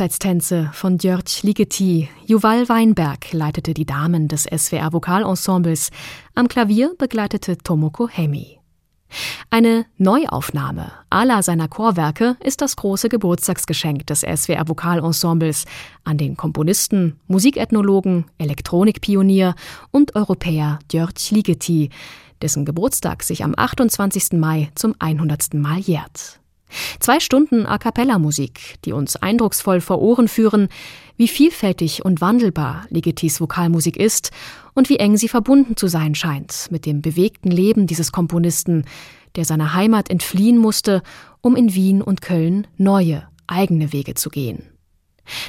Hochzeitstänze 0.00 0.70
von 0.72 0.96
Djörg 0.96 1.42
Ligeti. 1.42 2.08
Juval 2.24 2.70
Weinberg 2.70 3.34
leitete 3.34 3.74
die 3.74 3.84
Damen 3.84 4.28
des 4.28 4.44
SWR 4.44 4.94
Vokalensembles. 4.94 5.90
Am 6.34 6.48
Klavier 6.48 6.94
begleitete 6.96 7.58
Tomoko 7.58 8.08
Hemi. 8.08 8.58
Eine 9.50 9.84
Neuaufnahme 9.98 10.90
aller 11.10 11.42
seiner 11.42 11.68
Chorwerke 11.68 12.38
ist 12.42 12.62
das 12.62 12.76
große 12.76 13.10
Geburtstagsgeschenk 13.10 14.06
des 14.06 14.20
SWR 14.20 14.66
Vokalensembles 14.66 15.66
an 16.04 16.16
den 16.16 16.34
Komponisten, 16.34 17.20
Musikethnologen, 17.26 18.24
Elektronikpionier 18.38 19.54
und 19.90 20.16
Europäer 20.16 20.78
Djörg 20.90 21.12
Ligeti, 21.28 21.90
dessen 22.40 22.64
Geburtstag 22.64 23.22
sich 23.22 23.44
am 23.44 23.52
28. 23.54 24.32
Mai 24.32 24.70
zum 24.76 24.94
100. 24.98 25.52
Mal 25.52 25.78
jährt. 25.78 26.40
Zwei 27.00 27.20
Stunden 27.20 27.66
A 27.66 27.78
cappella 27.78 28.18
Musik, 28.18 28.76
die 28.84 28.92
uns 28.92 29.16
eindrucksvoll 29.16 29.80
vor 29.80 30.00
Ohren 30.00 30.28
führen, 30.28 30.68
wie 31.16 31.28
vielfältig 31.28 32.04
und 32.04 32.20
wandelbar 32.20 32.86
Ligetis 32.90 33.40
Vokalmusik 33.40 33.96
ist 33.96 34.30
und 34.74 34.88
wie 34.88 34.96
eng 34.96 35.16
sie 35.16 35.28
verbunden 35.28 35.76
zu 35.76 35.86
sein 35.86 36.14
scheint 36.14 36.68
mit 36.70 36.86
dem 36.86 37.02
bewegten 37.02 37.50
Leben 37.50 37.86
dieses 37.86 38.12
Komponisten, 38.12 38.84
der 39.36 39.44
seiner 39.44 39.74
Heimat 39.74 40.10
entfliehen 40.10 40.58
musste, 40.58 41.02
um 41.40 41.56
in 41.56 41.74
Wien 41.74 42.02
und 42.02 42.22
Köln 42.22 42.66
neue, 42.76 43.28
eigene 43.46 43.92
Wege 43.92 44.14
zu 44.14 44.30
gehen. 44.30 44.64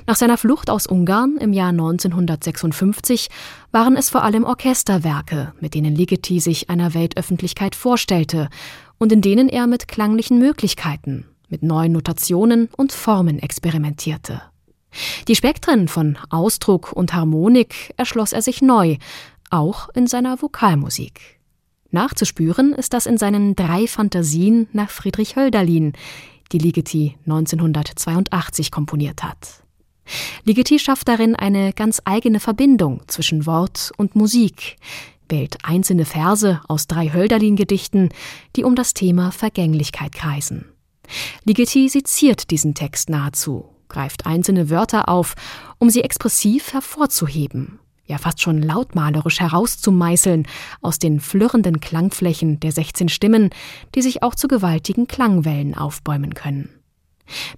Nach 0.05 0.15
seiner 0.15 0.37
Flucht 0.37 0.69
aus 0.69 0.85
Ungarn 0.85 1.37
im 1.37 1.53
Jahr 1.53 1.69
1956 1.69 3.29
waren 3.71 3.95
es 3.95 4.09
vor 4.09 4.23
allem 4.23 4.43
Orchesterwerke, 4.43 5.53
mit 5.59 5.73
denen 5.73 5.95
Ligeti 5.95 6.39
sich 6.39 6.69
einer 6.69 6.93
Weltöffentlichkeit 6.93 7.75
vorstellte 7.75 8.49
und 9.01 9.11
in 9.11 9.21
denen 9.21 9.49
er 9.49 9.65
mit 9.65 9.87
klanglichen 9.87 10.37
Möglichkeiten, 10.37 11.25
mit 11.49 11.63
neuen 11.63 11.93
Notationen 11.93 12.69
und 12.77 12.91
Formen 12.91 13.39
experimentierte. 13.39 14.43
Die 15.27 15.35
Spektren 15.35 15.87
von 15.87 16.19
Ausdruck 16.29 16.93
und 16.93 17.11
Harmonik 17.11 17.95
erschloss 17.97 18.31
er 18.31 18.43
sich 18.43 18.61
neu, 18.61 18.97
auch 19.49 19.89
in 19.95 20.05
seiner 20.05 20.39
Vokalmusik. 20.39 21.39
Nachzuspüren 21.89 22.73
ist 22.73 22.93
das 22.93 23.07
in 23.07 23.17
seinen 23.17 23.55
drei 23.55 23.87
Fantasien 23.87 24.67
nach 24.71 24.91
Friedrich 24.91 25.35
Hölderlin, 25.35 25.93
die 26.51 26.59
Ligeti 26.59 27.17
1982 27.25 28.69
komponiert 28.69 29.23
hat. 29.23 29.63
Ligeti 30.43 30.77
schafft 30.77 31.07
darin 31.07 31.35
eine 31.35 31.73
ganz 31.73 32.03
eigene 32.05 32.39
Verbindung 32.39 33.01
zwischen 33.07 33.47
Wort 33.47 33.91
und 33.97 34.15
Musik, 34.15 34.77
wählt 35.31 35.57
einzelne 35.63 36.05
Verse 36.05 36.61
aus 36.67 36.87
drei 36.87 37.09
Hölderlin-Gedichten, 37.09 38.09
die 38.55 38.63
um 38.63 38.75
das 38.75 38.93
Thema 38.93 39.31
Vergänglichkeit 39.31 40.13
kreisen. 40.13 40.65
Ligeti 41.43 41.89
seziert 41.89 42.51
diesen 42.51 42.73
Text 42.73 43.09
nahezu, 43.09 43.69
greift 43.89 44.25
einzelne 44.25 44.69
Wörter 44.69 45.09
auf, 45.09 45.35
um 45.79 45.89
sie 45.89 46.03
expressiv 46.03 46.73
hervorzuheben, 46.73 47.79
ja 48.05 48.17
fast 48.17 48.41
schon 48.41 48.61
lautmalerisch 48.61 49.39
herauszumeißeln 49.39 50.47
aus 50.81 50.99
den 50.99 51.19
flirrenden 51.19 51.79
Klangflächen 51.79 52.59
der 52.59 52.71
16 52.71 53.09
Stimmen, 53.09 53.49
die 53.95 54.01
sich 54.01 54.23
auch 54.23 54.35
zu 54.35 54.47
gewaltigen 54.47 55.07
Klangwellen 55.07 55.75
aufbäumen 55.75 56.33
können. 56.33 56.69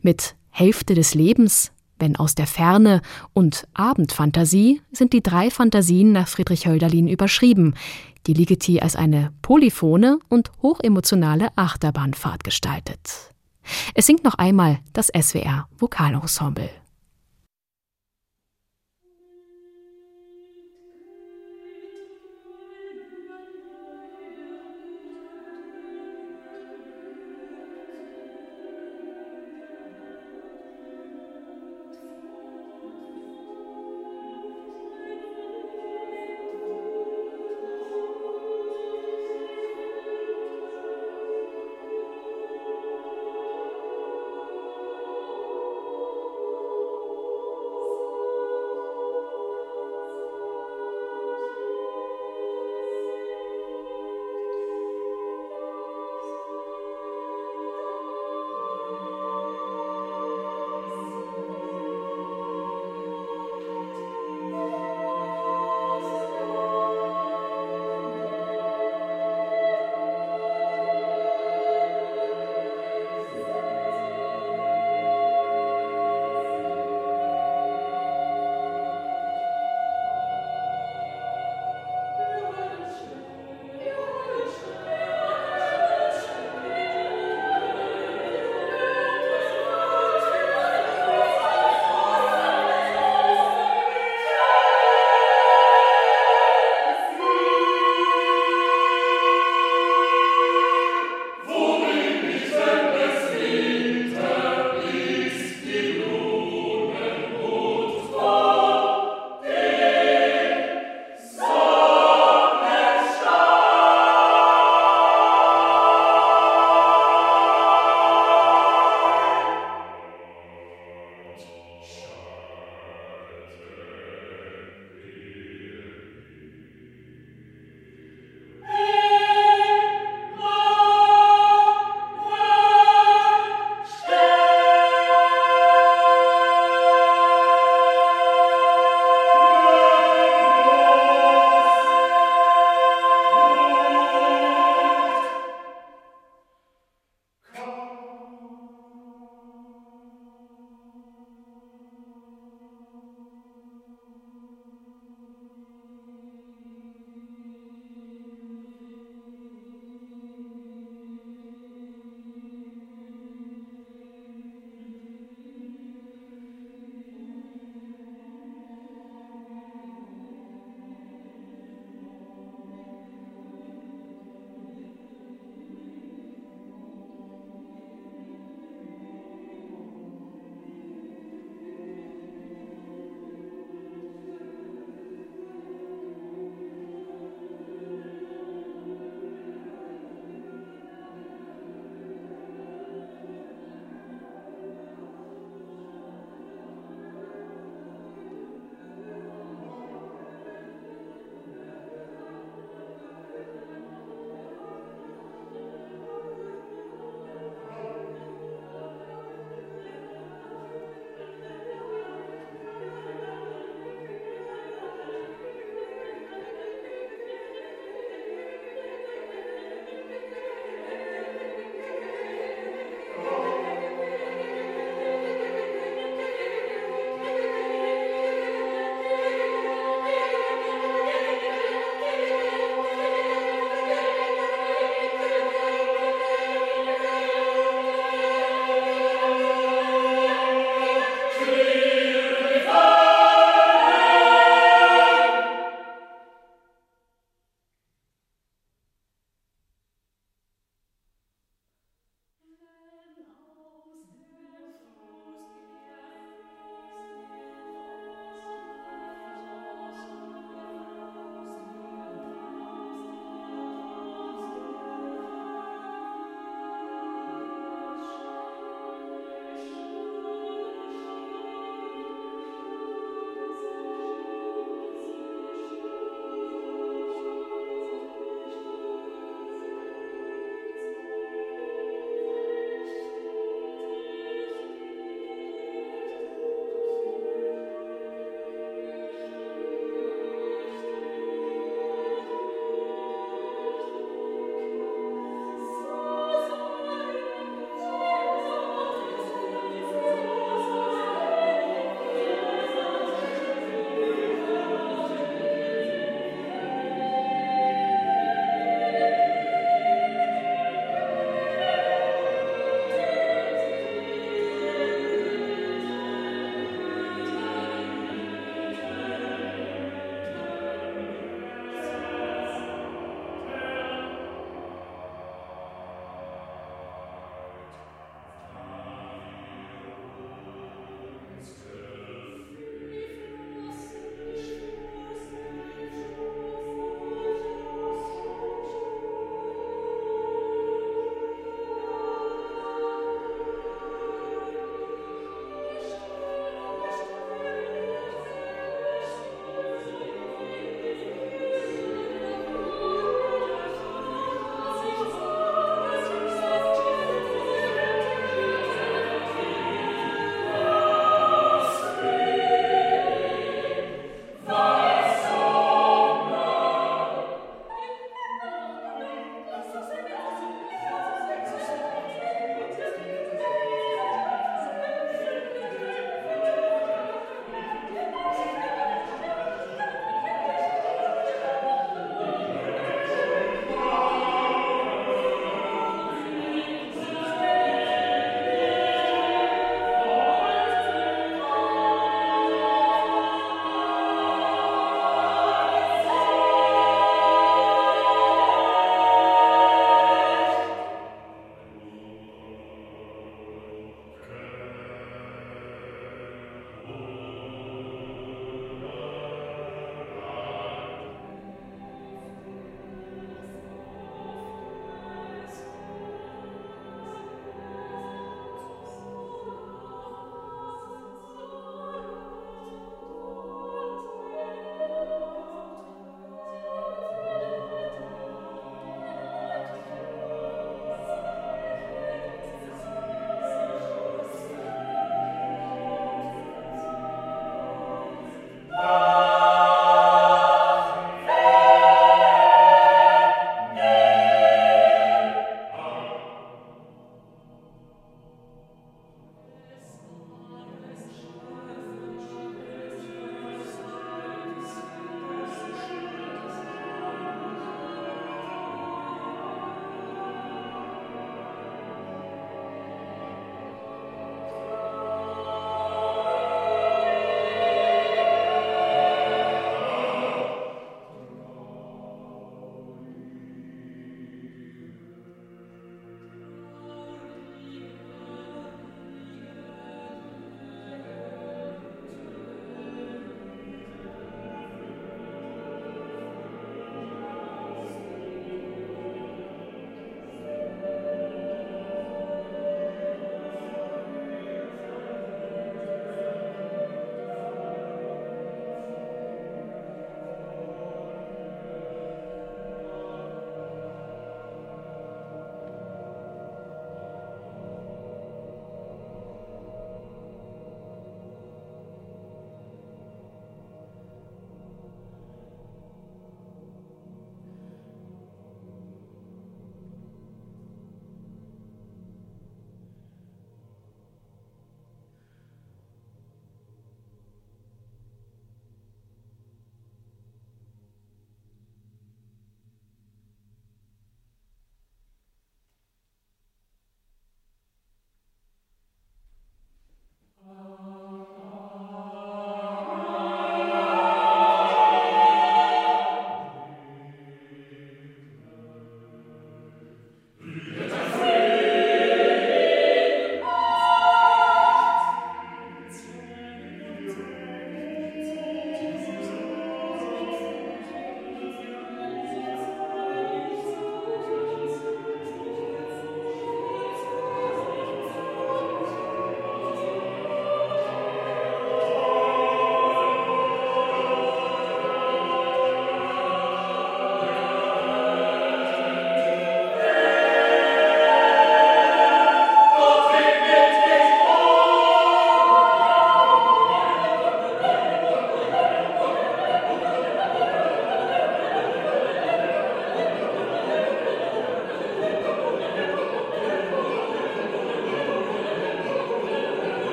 Mit 0.00 0.36
Hälfte 0.50 0.94
des 0.94 1.14
Lebens 1.14 1.72
wenn 2.02 2.16
aus 2.16 2.34
der 2.34 2.48
Ferne 2.48 3.00
und 3.32 3.68
Abendfantasie 3.74 4.82
sind 4.90 5.12
die 5.12 5.22
drei 5.22 5.50
Fantasien 5.50 6.10
nach 6.10 6.26
Friedrich 6.26 6.66
Hölderlin 6.66 7.06
überschrieben, 7.06 7.74
die 8.26 8.34
Ligeti 8.34 8.80
als 8.80 8.96
eine 8.96 9.32
polyphone 9.40 10.18
und 10.28 10.50
hochemotionale 10.62 11.48
Achterbahnfahrt 11.54 12.42
gestaltet. 12.42 13.32
Es 13.94 14.06
singt 14.06 14.24
noch 14.24 14.34
einmal 14.34 14.80
das 14.92 15.12
SWR 15.16 15.68
Vokalensemble. 15.78 16.81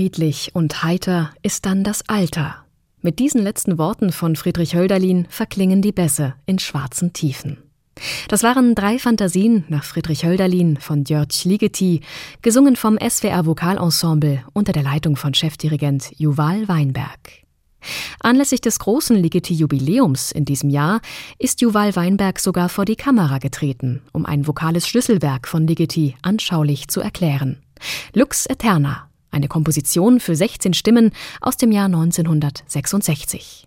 Friedlich 0.00 0.52
und 0.54 0.82
heiter 0.82 1.30
ist 1.42 1.66
dann 1.66 1.84
das 1.84 2.08
Alter. 2.08 2.64
Mit 3.02 3.18
diesen 3.18 3.42
letzten 3.42 3.76
Worten 3.76 4.12
von 4.12 4.34
Friedrich 4.34 4.74
Hölderlin 4.74 5.26
verklingen 5.28 5.82
die 5.82 5.92
Bässe 5.92 6.32
in 6.46 6.58
schwarzen 6.58 7.12
Tiefen. 7.12 7.58
Das 8.28 8.42
waren 8.42 8.74
drei 8.74 8.98
Fantasien 8.98 9.64
nach 9.68 9.84
Friedrich 9.84 10.24
Hölderlin 10.24 10.78
von 10.78 11.04
Jörg 11.04 11.44
Ligeti, 11.44 12.00
gesungen 12.40 12.76
vom 12.76 12.96
SWR 12.98 13.44
Vokalensemble 13.44 14.42
unter 14.54 14.72
der 14.72 14.84
Leitung 14.84 15.16
von 15.16 15.34
Chefdirigent 15.34 16.12
Juval 16.16 16.66
Weinberg. 16.66 17.44
Anlässlich 18.20 18.62
des 18.62 18.78
großen 18.78 19.16
Ligeti-Jubiläums 19.16 20.32
in 20.32 20.46
diesem 20.46 20.70
Jahr 20.70 21.02
ist 21.38 21.60
Juval 21.60 21.94
Weinberg 21.94 22.40
sogar 22.40 22.70
vor 22.70 22.86
die 22.86 22.96
Kamera 22.96 23.36
getreten, 23.36 24.00
um 24.12 24.24
ein 24.24 24.46
vokales 24.46 24.88
Schlüsselwerk 24.88 25.46
von 25.46 25.66
Ligeti 25.66 26.16
anschaulich 26.22 26.88
zu 26.88 27.02
erklären. 27.02 27.58
Lux 28.14 28.46
Eterna, 28.46 29.09
eine 29.30 29.48
Komposition 29.48 30.20
für 30.20 30.34
16 30.36 30.74
Stimmen 30.74 31.12
aus 31.40 31.56
dem 31.56 31.72
Jahr 31.72 31.86
1966. 31.86 33.66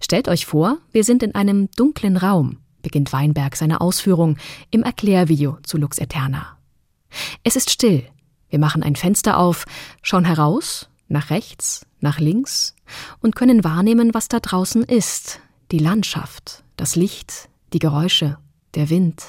Stellt 0.00 0.28
euch 0.28 0.46
vor, 0.46 0.78
wir 0.92 1.04
sind 1.04 1.22
in 1.22 1.34
einem 1.34 1.70
dunklen 1.72 2.16
Raum, 2.16 2.58
beginnt 2.82 3.12
Weinberg 3.12 3.56
seine 3.56 3.80
Ausführung 3.80 4.36
im 4.70 4.82
Erklärvideo 4.82 5.58
zu 5.62 5.78
Lux 5.78 5.98
Eterna. 5.98 6.58
Es 7.42 7.56
ist 7.56 7.70
still. 7.70 8.04
Wir 8.48 8.58
machen 8.58 8.82
ein 8.82 8.94
Fenster 8.94 9.38
auf, 9.38 9.64
schauen 10.02 10.24
heraus, 10.24 10.88
nach 11.08 11.30
rechts, 11.30 11.86
nach 12.00 12.20
links 12.20 12.74
und 13.20 13.34
können 13.34 13.64
wahrnehmen, 13.64 14.14
was 14.14 14.28
da 14.28 14.38
draußen 14.38 14.84
ist. 14.84 15.40
Die 15.72 15.78
Landschaft, 15.78 16.62
das 16.76 16.94
Licht, 16.94 17.48
die 17.72 17.78
Geräusche, 17.78 18.38
der 18.74 18.90
Wind. 18.90 19.22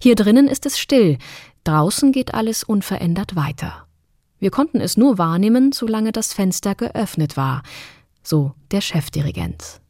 Hier 0.00 0.14
drinnen 0.14 0.46
ist 0.46 0.66
es 0.66 0.78
still, 0.78 1.18
draußen 1.64 2.12
geht 2.12 2.34
alles 2.34 2.62
unverändert 2.62 3.34
weiter. 3.34 3.83
Wir 4.38 4.50
konnten 4.50 4.80
es 4.80 4.96
nur 4.96 5.18
wahrnehmen, 5.18 5.72
solange 5.72 6.12
das 6.12 6.32
Fenster 6.32 6.74
geöffnet 6.74 7.36
war, 7.36 7.62
so 8.22 8.52
der 8.70 8.80
Chefdirigent. 8.80 9.80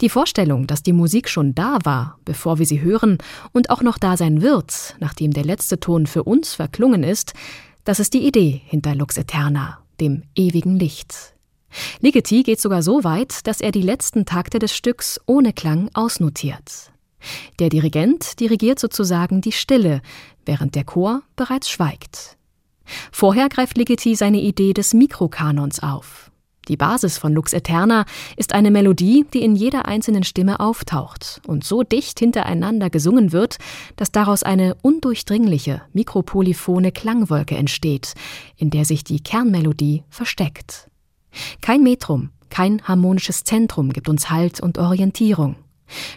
Die 0.00 0.08
Vorstellung, 0.08 0.66
dass 0.66 0.82
die 0.82 0.92
Musik 0.92 1.28
schon 1.28 1.54
da 1.54 1.78
war, 1.84 2.18
bevor 2.24 2.58
wir 2.58 2.66
sie 2.66 2.80
hören, 2.80 3.18
und 3.52 3.70
auch 3.70 3.82
noch 3.82 3.98
da 3.98 4.16
sein 4.16 4.42
wird, 4.42 4.96
nachdem 4.98 5.32
der 5.32 5.44
letzte 5.44 5.78
Ton 5.78 6.06
für 6.06 6.24
uns 6.24 6.54
verklungen 6.54 7.04
ist, 7.04 7.34
das 7.84 8.00
ist 8.00 8.14
die 8.14 8.26
Idee 8.26 8.60
hinter 8.66 8.94
Lux 8.94 9.16
Eterna, 9.16 9.78
dem 10.00 10.22
ewigen 10.34 10.76
Licht. 10.76 11.34
Ligeti 12.00 12.42
geht 12.42 12.60
sogar 12.60 12.82
so 12.82 13.04
weit, 13.04 13.46
dass 13.46 13.60
er 13.60 13.70
die 13.70 13.82
letzten 13.82 14.26
Takte 14.26 14.58
des 14.58 14.74
Stücks 14.74 15.20
ohne 15.26 15.52
Klang 15.52 15.88
ausnotiert. 15.94 16.90
Der 17.58 17.68
Dirigent 17.68 18.40
dirigiert 18.40 18.78
sozusagen 18.78 19.40
die 19.40 19.52
Stille, 19.52 20.00
während 20.44 20.74
der 20.74 20.84
Chor 20.84 21.22
bereits 21.36 21.70
schweigt. 21.70 22.36
Vorher 23.12 23.48
greift 23.48 23.76
Ligeti 23.76 24.14
seine 24.14 24.40
Idee 24.40 24.72
des 24.72 24.94
Mikrokanons 24.94 25.80
auf. 25.80 26.30
Die 26.70 26.76
Basis 26.76 27.18
von 27.18 27.32
Lux 27.32 27.52
Eterna 27.52 28.04
ist 28.36 28.54
eine 28.54 28.70
Melodie, 28.70 29.26
die 29.34 29.42
in 29.42 29.56
jeder 29.56 29.86
einzelnen 29.86 30.22
Stimme 30.22 30.60
auftaucht 30.60 31.40
und 31.46 31.64
so 31.64 31.82
dicht 31.82 32.20
hintereinander 32.20 32.90
gesungen 32.90 33.32
wird, 33.32 33.56
dass 33.96 34.12
daraus 34.12 34.44
eine 34.44 34.76
undurchdringliche, 34.80 35.82
mikropolyphone 35.92 36.92
Klangwolke 36.92 37.56
entsteht, 37.56 38.14
in 38.56 38.70
der 38.70 38.84
sich 38.84 39.02
die 39.02 39.20
Kernmelodie 39.20 40.04
versteckt. 40.10 40.88
Kein 41.60 41.82
Metrum, 41.82 42.30
kein 42.50 42.82
harmonisches 42.84 43.42
Zentrum 43.42 43.92
gibt 43.92 44.08
uns 44.08 44.30
Halt 44.30 44.60
und 44.60 44.78
Orientierung. 44.78 45.56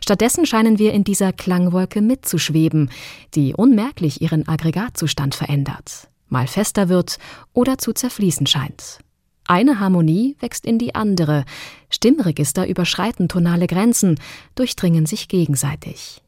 Stattdessen 0.04 0.45
scheinen 0.45 0.78
wir 0.78 0.94
in 0.94 1.04
dieser 1.04 1.34
Klangwolke 1.34 2.02
mitzuschweben, 2.02 2.91
die 3.34 3.56
unmerklich 3.56 4.22
ihren 4.22 4.48
Aggregatzustand 4.48 5.34
verändert 5.34 6.10
mal 6.34 6.48
fester 6.48 6.90
wird 6.90 7.18
oder 7.54 7.78
zu 7.78 7.94
zerfließen 7.94 8.46
scheint. 8.46 9.00
Eine 9.46 9.80
Harmonie 9.80 10.36
wächst 10.40 10.66
in 10.66 10.80
die 10.80 10.96
andere, 10.96 11.46
Stimmregister 11.90 12.68
überschreiten 12.68 13.30
tonale 13.30 13.68
Grenzen, 13.68 14.20
durchdringen 14.56 15.06
sich 15.06 15.30
gegenseitig. 15.30 16.22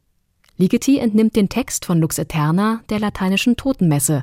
Ligeti 0.58 0.98
entnimmt 0.98 1.36
den 1.36 1.50
Text 1.50 1.84
von 1.84 2.00
Lux 2.00 2.18
Eterna 2.18 2.80
der 2.88 2.98
lateinischen 2.98 3.56
Totenmesse, 3.56 4.22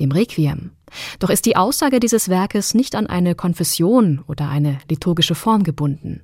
dem 0.00 0.12
Requiem. 0.12 0.70
Doch 1.18 1.30
ist 1.30 1.44
die 1.44 1.56
Aussage 1.56 2.00
dieses 2.00 2.28
Werkes 2.28 2.74
nicht 2.74 2.94
an 2.94 3.06
eine 3.06 3.34
Konfession 3.34 4.22
oder 4.26 4.48
eine 4.48 4.78
liturgische 4.88 5.34
Form 5.34 5.62
gebunden. 5.62 6.22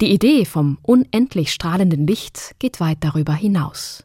Die 0.00 0.12
Idee 0.12 0.44
vom 0.44 0.78
unendlich 0.82 1.52
strahlenden 1.52 2.06
Licht 2.06 2.54
geht 2.58 2.80
weit 2.80 2.98
darüber 3.00 3.34
hinaus. 3.34 4.04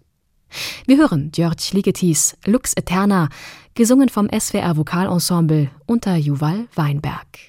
Wir 0.85 0.97
hören 0.97 1.31
Georg 1.31 1.71
Ligetis 1.71 2.37
Lux 2.45 2.73
Eterna, 2.73 3.29
gesungen 3.75 4.09
vom 4.09 4.27
SWR 4.29 4.77
Vokalensemble 4.77 5.71
unter 5.85 6.15
Juval 6.15 6.67
Weinberg. 6.75 7.48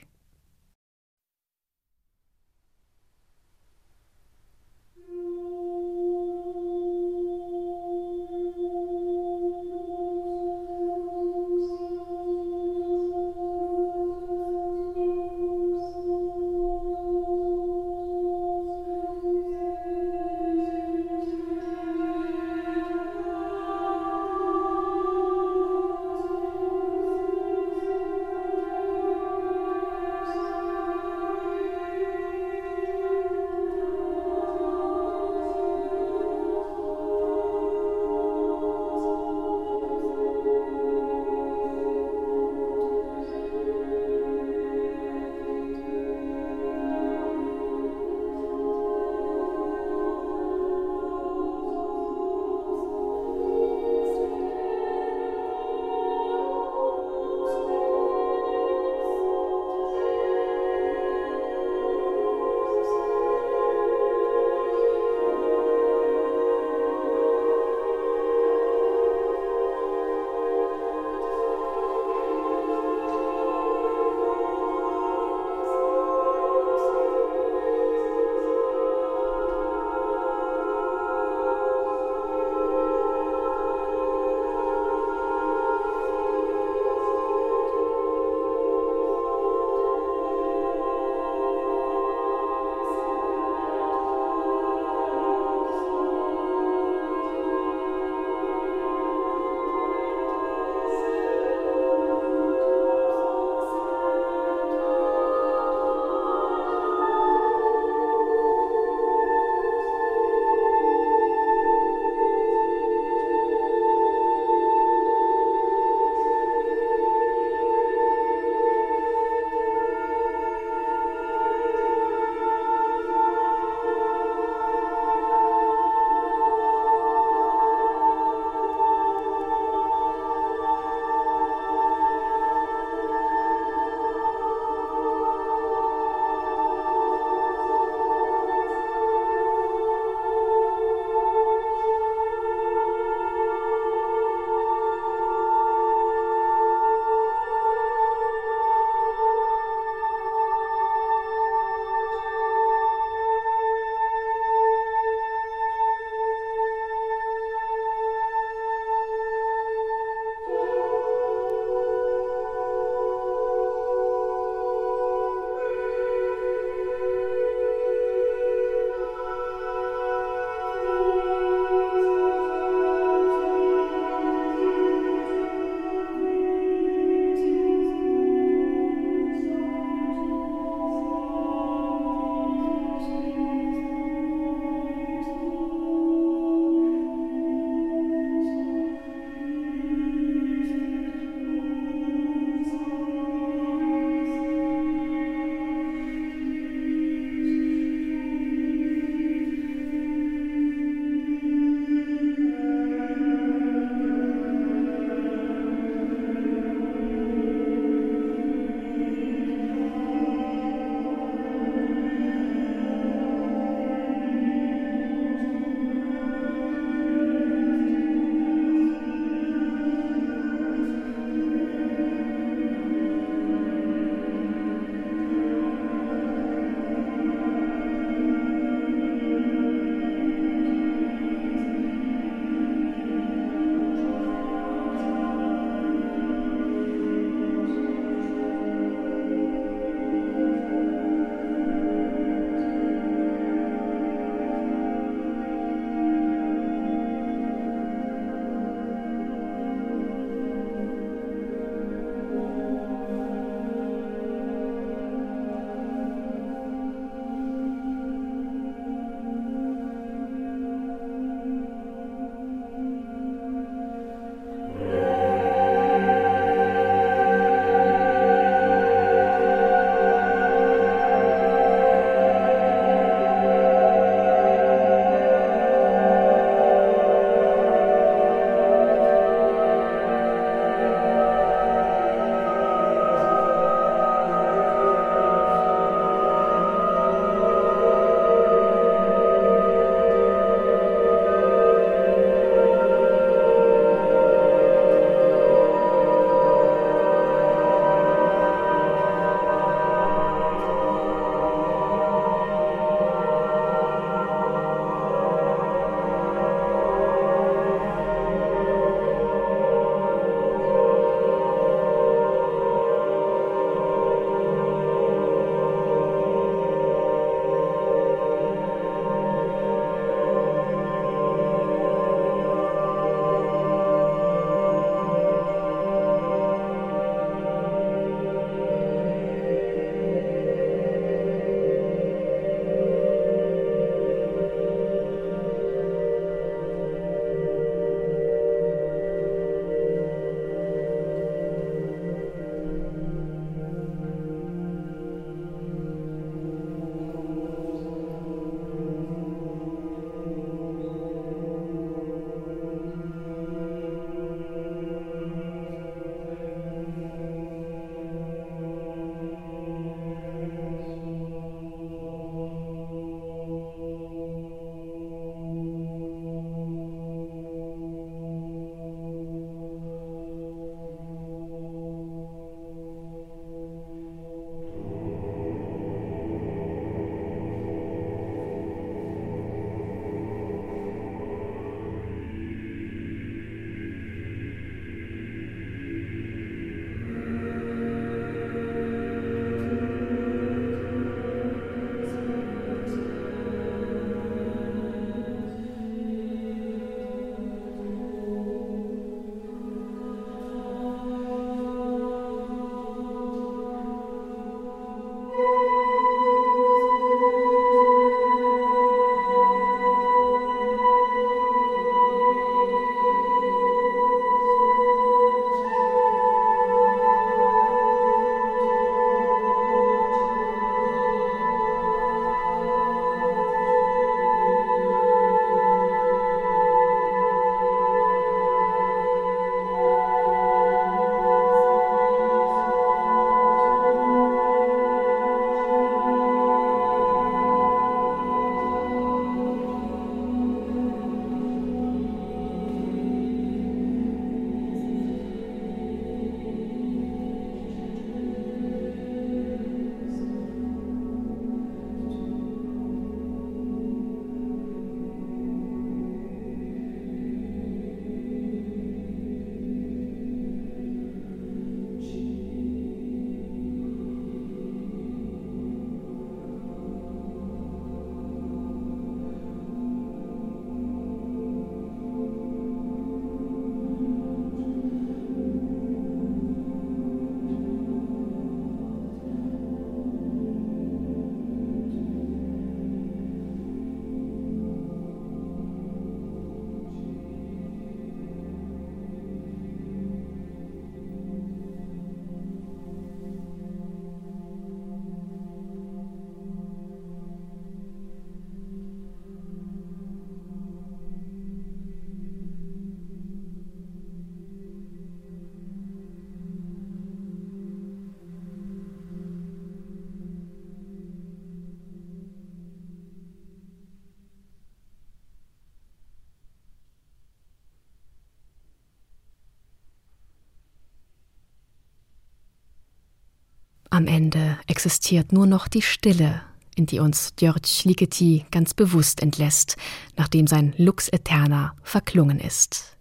Am 524.00 524.06
Ende 524.06 524.56
existiert 524.66 525.30
nur 525.30 525.46
noch 525.46 525.68
die 525.68 525.82
Stille, 525.82 526.40
in 526.74 526.86
die 526.86 527.00
uns 527.00 527.34
György 527.36 527.86
Ligeti 527.86 528.46
ganz 528.50 528.72
bewusst 528.72 529.20
entlässt, 529.20 529.76
nachdem 530.16 530.46
sein 530.46 530.72
Lux 530.78 531.10
Eterna 531.10 531.74
verklungen 531.82 532.40
ist. 532.40 532.96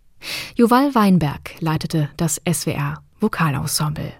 Joval 0.56 0.94
Weinberg 0.96 1.56
leitete 1.62 2.10
das 2.18 2.42
SWR 2.46 3.02
Vokalensemble. 3.22 4.12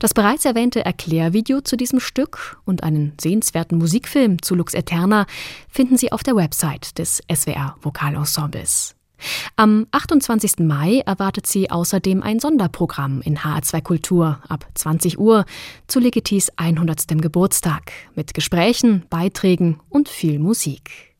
Das 0.00 0.14
bereits 0.14 0.44
erwähnte 0.44 0.84
Erklärvideo 0.84 1.60
zu 1.60 1.76
diesem 1.76 2.00
Stück 2.00 2.60
und 2.64 2.82
einen 2.82 3.12
sehenswerten 3.20 3.78
Musikfilm 3.78 4.42
zu 4.42 4.56
Lux 4.56 4.74
Eterna 4.74 5.26
finden 5.68 5.96
Sie 5.96 6.10
auf 6.10 6.24
der 6.24 6.34
Website 6.34 6.98
des 6.98 7.22
SWR 7.32 7.76
Vokalensembles. 7.82 8.96
Am 9.56 9.86
28. 9.92 10.58
Mai 10.60 11.02
erwartet 11.06 11.46
sie 11.46 11.70
außerdem 11.70 12.22
ein 12.22 12.40
Sonderprogramm 12.40 13.20
in 13.22 13.38
HR2 13.38 13.82
Kultur 13.82 14.40
ab 14.48 14.66
20 14.74 15.18
Uhr 15.18 15.44
zu 15.86 16.00
Legitis 16.00 16.50
100. 16.56 17.06
Geburtstag 17.20 17.92
mit 18.14 18.34
Gesprächen, 18.34 19.04
Beiträgen 19.10 19.80
und 19.88 20.08
viel 20.08 20.38
Musik. 20.38 21.14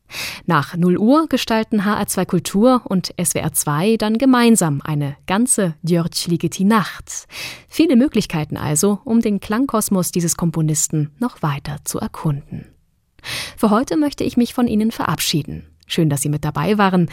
Nach 0.45 0.75
0 0.75 0.97
Uhr 0.97 1.27
gestalten 1.27 1.81
HR2 1.81 2.25
Kultur 2.25 2.81
und 2.85 3.13
SWR 3.21 3.53
2 3.53 3.97
dann 3.97 4.17
gemeinsam 4.17 4.81
eine 4.83 5.17
ganze 5.25 5.75
György 5.83 6.29
Ligeti 6.29 6.63
Nacht. 6.63 7.27
Viele 7.67 7.95
Möglichkeiten 7.95 8.57
also, 8.57 8.99
um 9.03 9.21
den 9.21 9.39
Klangkosmos 9.39 10.11
dieses 10.11 10.37
Komponisten 10.37 11.11
noch 11.19 11.41
weiter 11.41 11.77
zu 11.83 11.99
erkunden. 11.99 12.65
Für 13.57 13.71
heute 13.71 13.97
möchte 13.97 14.23
ich 14.23 14.37
mich 14.37 14.53
von 14.53 14.67
Ihnen 14.67 14.91
verabschieden. 14.91 15.65
Schön, 15.85 16.09
dass 16.09 16.21
Sie 16.21 16.29
mit 16.29 16.45
dabei 16.45 16.77
waren. 16.77 17.09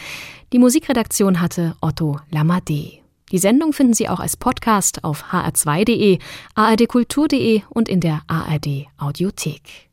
Die 0.51 0.59
Musikredaktion 0.59 1.41
hatte 1.41 1.75
Otto 1.81 2.19
Lamadé. 2.31 2.99
Die 3.31 3.39
Sendung 3.39 3.73
finden 3.73 3.93
Sie 3.93 4.09
auch 4.09 4.19
als 4.19 4.37
Podcast 4.37 5.03
auf 5.03 5.31
hr2.de, 5.31 6.19
ardkultur.de 6.55 7.61
und 7.69 7.89
in 7.89 7.99
der 7.99 8.21
ARD 8.27 8.87
Audiothek. 8.97 9.89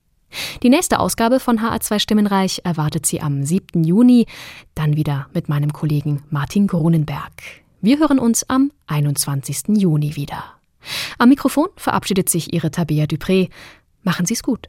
Die 0.62 0.68
nächste 0.68 1.00
Ausgabe 1.00 1.40
von 1.40 1.58
HR2 1.58 1.98
Stimmenreich 1.98 2.60
erwartet 2.64 3.06
Sie 3.06 3.20
am 3.20 3.42
7. 3.44 3.82
Juni, 3.82 4.26
dann 4.74 4.96
wieder 4.96 5.28
mit 5.32 5.48
meinem 5.48 5.72
Kollegen 5.72 6.22
Martin 6.30 6.66
Grunenberg. 6.66 7.32
Wir 7.80 7.98
hören 7.98 8.18
uns 8.18 8.48
am 8.48 8.70
21. 8.86 9.76
Juni 9.78 10.16
wieder. 10.16 10.44
Am 11.18 11.30
Mikrofon 11.30 11.68
verabschiedet 11.76 12.28
sich 12.28 12.52
Ihre 12.52 12.70
Tabea 12.70 13.04
Dupré. 13.06 13.48
Machen 14.02 14.26
Sie 14.26 14.34
es 14.34 14.42
gut. 14.42 14.68